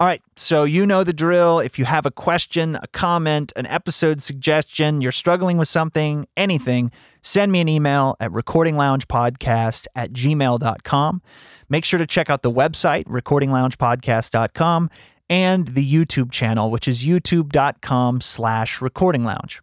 All 0.01 0.07
right, 0.07 0.23
so 0.37 0.63
you 0.63 0.87
know 0.87 1.03
the 1.03 1.13
drill. 1.13 1.59
If 1.59 1.77
you 1.77 1.85
have 1.85 2.07
a 2.07 2.13
question, 2.13 2.77
a 2.77 2.87
comment, 2.93 3.53
an 3.57 3.67
episode 3.67 4.23
suggestion, 4.23 5.01
you're 5.01 5.11
struggling 5.11 5.59
with 5.59 5.67
something, 5.67 6.29
anything, 6.37 6.93
send 7.21 7.51
me 7.51 7.61
an 7.61 7.69
email 7.69 8.15
at 8.21 8.31
recordingloungepodcast 8.31 9.89
at 9.97 10.13
gmail.com. 10.13 11.23
Make 11.69 11.85
sure 11.85 11.99
to 11.99 12.07
check 12.07 12.31
out 12.31 12.43
the 12.43 12.53
website, 12.53 13.07
recordingloungepodcast.com, 13.07 14.91
and 15.29 15.67
the 15.67 15.93
YouTube 15.93 16.31
channel, 16.31 16.71
which 16.71 16.87
is 16.87 17.05
youtube.com 17.05 18.21
slash 18.21 18.79
recordinglounge. 18.79 19.59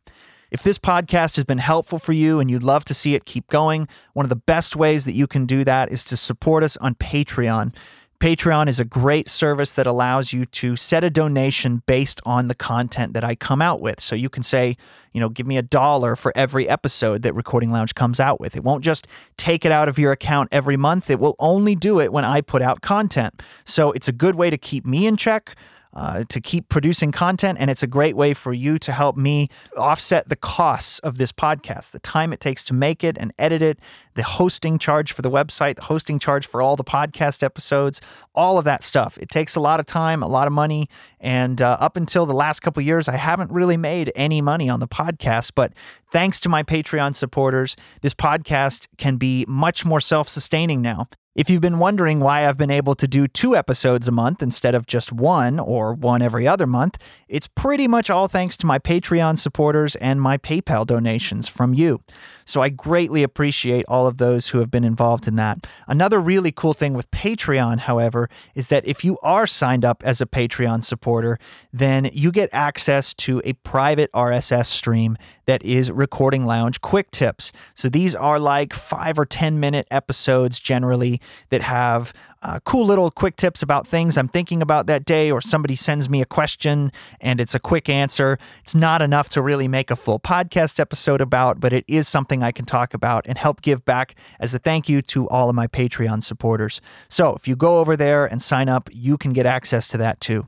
If 0.51 0.63
this 0.63 0.77
podcast 0.77 1.37
has 1.37 1.45
been 1.45 1.59
helpful 1.59 1.97
for 1.97 2.11
you 2.11 2.41
and 2.41 2.51
you'd 2.51 2.61
love 2.61 2.83
to 2.85 2.93
see 2.93 3.15
it 3.15 3.23
keep 3.23 3.47
going, 3.47 3.87
one 4.11 4.25
of 4.25 4.29
the 4.29 4.35
best 4.35 4.75
ways 4.75 5.05
that 5.05 5.13
you 5.13 5.27
can 5.27 5.45
do 5.45 5.63
that 5.63 5.93
is 5.93 6.03
to 6.05 6.17
support 6.17 6.61
us 6.61 6.75
on 6.77 6.95
Patreon. 6.95 7.73
Patreon 8.19 8.67
is 8.67 8.79
a 8.79 8.85
great 8.85 9.27
service 9.29 9.73
that 9.73 9.85
allows 9.85 10.31
you 10.31 10.45
to 10.47 10.75
set 10.75 11.03
a 11.03 11.09
donation 11.09 11.83
based 11.85 12.21
on 12.25 12.47
the 12.47 12.55
content 12.55 13.13
that 13.13 13.23
I 13.23 13.35
come 13.35 13.61
out 13.61 13.81
with. 13.81 13.99
So 13.99 14.15
you 14.15 14.29
can 14.29 14.41
say, 14.41 14.77
you 15.11 15.19
know, 15.19 15.29
give 15.29 15.45
me 15.45 15.57
a 15.57 15.61
dollar 15.61 16.15
for 16.15 16.31
every 16.35 16.67
episode 16.67 17.23
that 17.23 17.35
Recording 17.35 17.71
Lounge 17.71 17.93
comes 17.93 18.19
out 18.19 18.39
with. 18.39 18.55
It 18.55 18.63
won't 18.63 18.83
just 18.83 19.07
take 19.37 19.65
it 19.65 19.71
out 19.71 19.89
of 19.89 19.99
your 19.99 20.11
account 20.11 20.49
every 20.51 20.77
month, 20.77 21.09
it 21.09 21.19
will 21.19 21.35
only 21.39 21.75
do 21.75 21.99
it 21.99 22.11
when 22.11 22.25
I 22.25 22.41
put 22.41 22.61
out 22.61 22.81
content. 22.81 23.41
So 23.65 23.91
it's 23.91 24.07
a 24.07 24.13
good 24.13 24.35
way 24.35 24.49
to 24.49 24.57
keep 24.57 24.85
me 24.85 25.07
in 25.07 25.17
check. 25.17 25.55
Uh, 25.95 26.25
to 26.29 26.41
keep 26.41 26.69
producing 26.69 27.11
content. 27.11 27.57
And 27.59 27.69
it's 27.69 27.83
a 27.83 27.87
great 27.87 28.15
way 28.15 28.33
for 28.33 28.53
you 28.53 28.77
to 28.79 28.91
help 28.91 29.15
me 29.15 29.49
offset 29.77 30.29
the 30.29 30.35
costs 30.35 30.99
of 30.99 31.17
this 31.17 31.31
podcast, 31.31 31.91
the 31.91 31.99
time 31.99 32.33
it 32.33 32.39
takes 32.39 32.63
to 32.65 32.73
make 32.73 33.03
it 33.03 33.17
and 33.17 33.33
edit 33.39 33.61
it, 33.61 33.79
the 34.15 34.23
hosting 34.23 34.77
charge 34.77 35.11
for 35.11 35.21
the 35.21 35.31
website, 35.31 35.75
the 35.75 35.83
hosting 35.83 36.19
charge 36.19 36.45
for 36.47 36.61
all 36.61 36.75
the 36.75 36.83
podcast 36.83 37.43
episodes, 37.43 38.01
all 38.33 38.57
of 38.57 38.65
that 38.65 38.83
stuff. 38.83 39.17
It 39.17 39.29
takes 39.29 39.55
a 39.55 39.59
lot 39.59 39.79
of 39.79 39.85
time, 39.85 40.21
a 40.21 40.27
lot 40.27 40.47
of 40.47 40.53
money. 40.53 40.89
And 41.19 41.61
uh, 41.61 41.77
up 41.79 41.97
until 41.97 42.25
the 42.25 42.33
last 42.33 42.61
couple 42.61 42.81
years, 42.83 43.07
I 43.07 43.15
haven't 43.15 43.51
really 43.51 43.77
made 43.77 44.11
any 44.15 44.41
money 44.41 44.69
on 44.69 44.79
the 44.79 44.87
podcast. 44.87 45.51
But 45.55 45.73
thanks 46.11 46.39
to 46.41 46.49
my 46.49 46.63
Patreon 46.63 47.15
supporters, 47.15 47.75
this 48.01 48.13
podcast 48.13 48.87
can 48.97 49.17
be 49.17 49.45
much 49.47 49.85
more 49.85 50.01
self 50.01 50.29
sustaining 50.29 50.81
now. 50.81 51.07
If 51.35 51.49
you've 51.49 51.59
been 51.59 51.79
wondering 51.79 52.21
why 52.21 52.47
I've 52.47 52.55
been 52.55 52.71
able 52.71 52.95
to 52.95 53.09
do 53.09 53.27
two 53.27 53.57
episodes 53.57 54.07
a 54.07 54.11
month 54.13 54.41
instead 54.41 54.73
of 54.73 54.85
just 54.87 55.11
one 55.11 55.59
or 55.59 55.93
one 55.93 56.21
every 56.21 56.47
other 56.47 56.65
month, 56.65 56.97
it's 57.27 57.45
pretty 57.45 57.89
much 57.89 58.09
all 58.09 58.29
thanks 58.29 58.55
to 58.55 58.65
my 58.65 58.79
Patreon 58.79 59.37
supporters 59.37 59.97
and 59.97 60.21
my 60.21 60.37
PayPal 60.37 60.87
donations 60.87 61.49
from 61.49 61.73
you. 61.73 61.99
So 62.45 62.61
I 62.61 62.69
greatly 62.69 63.21
appreciate 63.21 63.83
all 63.89 64.07
of 64.07 64.17
those 64.17 64.49
who 64.49 64.59
have 64.59 64.71
been 64.71 64.85
involved 64.85 65.27
in 65.27 65.35
that. 65.35 65.67
Another 65.87 66.21
really 66.21 66.53
cool 66.53 66.73
thing 66.73 66.93
with 66.93 67.11
Patreon, 67.11 67.79
however, 67.79 68.29
is 68.53 68.69
that 68.69 68.87
if 68.87 69.03
you 69.03 69.17
are 69.21 69.45
signed 69.45 69.83
up 69.83 70.03
as 70.05 70.21
a 70.21 70.25
Patreon 70.25 70.85
supporter, 70.85 71.37
then 71.73 72.09
you 72.13 72.31
get 72.31 72.49
access 72.53 73.13
to 73.15 73.41
a 73.43 73.53
private 73.53 74.09
RSS 74.13 74.67
stream 74.67 75.17
that 75.47 75.63
is 75.65 75.91
Recording 75.91 76.45
Lounge 76.45 76.79
Quick 76.81 77.11
Tips. 77.11 77.51
So 77.73 77.89
these 77.89 78.15
are 78.15 78.39
like 78.39 78.73
five 78.73 79.19
or 79.19 79.25
10 79.25 79.59
minute 79.59 79.87
episodes 79.91 80.59
generally 80.59 81.19
that 81.49 81.61
have 81.61 82.13
uh, 82.41 82.59
cool 82.59 82.85
little 82.85 83.09
quick 83.09 83.35
tips 83.35 83.63
about 83.63 83.87
things 83.87 84.17
I'm 84.17 84.27
thinking 84.27 84.61
about 84.61 84.85
that 84.85 85.03
day, 85.03 85.31
or 85.31 85.41
somebody 85.41 85.75
sends 85.75 86.07
me 86.09 86.21
a 86.21 86.25
question 86.25 86.91
and 87.19 87.41
it's 87.41 87.55
a 87.55 87.59
quick 87.59 87.89
answer. 87.89 88.37
It's 88.61 88.75
not 88.75 89.01
enough 89.01 89.29
to 89.29 89.41
really 89.41 89.67
make 89.67 89.89
a 89.89 89.95
full 89.95 90.19
podcast 90.19 90.79
episode 90.79 91.21
about, 91.21 91.59
but 91.59 91.73
it 91.73 91.85
is 91.87 92.07
something 92.07 92.43
I 92.43 92.51
can 92.51 92.65
talk 92.65 92.93
about 92.93 93.25
and 93.27 93.37
help 93.37 93.61
give 93.61 93.83
back 93.83 94.15
as 94.39 94.53
a 94.53 94.59
thank 94.59 94.87
you 94.87 95.01
to 95.03 95.27
all 95.29 95.49
of 95.49 95.55
my 95.55 95.65
Patreon 95.65 96.21
supporters. 96.23 96.81
So 97.09 97.33
if 97.33 97.47
you 97.47 97.55
go 97.55 97.79
over 97.79 97.97
there 97.97 98.25
and 98.25 98.41
sign 98.41 98.69
up, 98.69 98.89
you 98.91 99.17
can 99.17 99.33
get 99.33 99.47
access 99.47 99.87
to 99.89 99.97
that 99.97 100.21
too. 100.21 100.47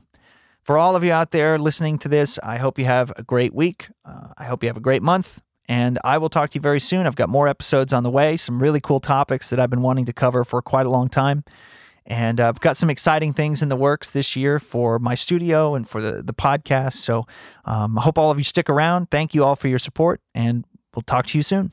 For 0.62 0.76
all 0.76 0.94
of 0.94 1.02
you 1.02 1.12
out 1.12 1.30
there 1.30 1.58
listening 1.58 1.98
to 2.00 2.08
this, 2.08 2.38
I 2.42 2.58
hope 2.58 2.78
you 2.78 2.84
have 2.84 3.12
a 3.16 3.22
great 3.22 3.54
week. 3.54 3.88
Uh, 4.04 4.28
I 4.36 4.44
hope 4.44 4.62
you 4.62 4.68
have 4.68 4.76
a 4.76 4.80
great 4.80 5.02
month. 5.02 5.40
And 5.68 5.98
I 6.02 6.16
will 6.18 6.30
talk 6.30 6.50
to 6.50 6.54
you 6.56 6.62
very 6.62 6.80
soon. 6.80 7.06
I've 7.06 7.16
got 7.16 7.28
more 7.28 7.46
episodes 7.46 7.92
on 7.92 8.02
the 8.02 8.10
way, 8.10 8.36
some 8.36 8.62
really 8.62 8.80
cool 8.80 9.00
topics 9.00 9.50
that 9.50 9.60
I've 9.60 9.70
been 9.70 9.82
wanting 9.82 10.06
to 10.06 10.12
cover 10.12 10.42
for 10.42 10.62
quite 10.62 10.86
a 10.86 10.90
long 10.90 11.08
time. 11.08 11.44
And 12.06 12.40
uh, 12.40 12.48
I've 12.48 12.60
got 12.60 12.78
some 12.78 12.88
exciting 12.88 13.34
things 13.34 13.60
in 13.60 13.68
the 13.68 13.76
works 13.76 14.10
this 14.10 14.34
year 14.34 14.58
for 14.58 14.98
my 14.98 15.14
studio 15.14 15.74
and 15.74 15.86
for 15.86 16.00
the, 16.00 16.22
the 16.22 16.32
podcast. 16.32 16.94
So 16.94 17.26
um, 17.66 17.98
I 17.98 18.02
hope 18.02 18.16
all 18.16 18.30
of 18.30 18.38
you 18.38 18.44
stick 18.44 18.70
around. 18.70 19.10
Thank 19.10 19.34
you 19.34 19.44
all 19.44 19.56
for 19.56 19.68
your 19.68 19.78
support, 19.78 20.22
and 20.34 20.64
we'll 20.94 21.02
talk 21.02 21.26
to 21.26 21.38
you 21.38 21.42
soon. 21.42 21.72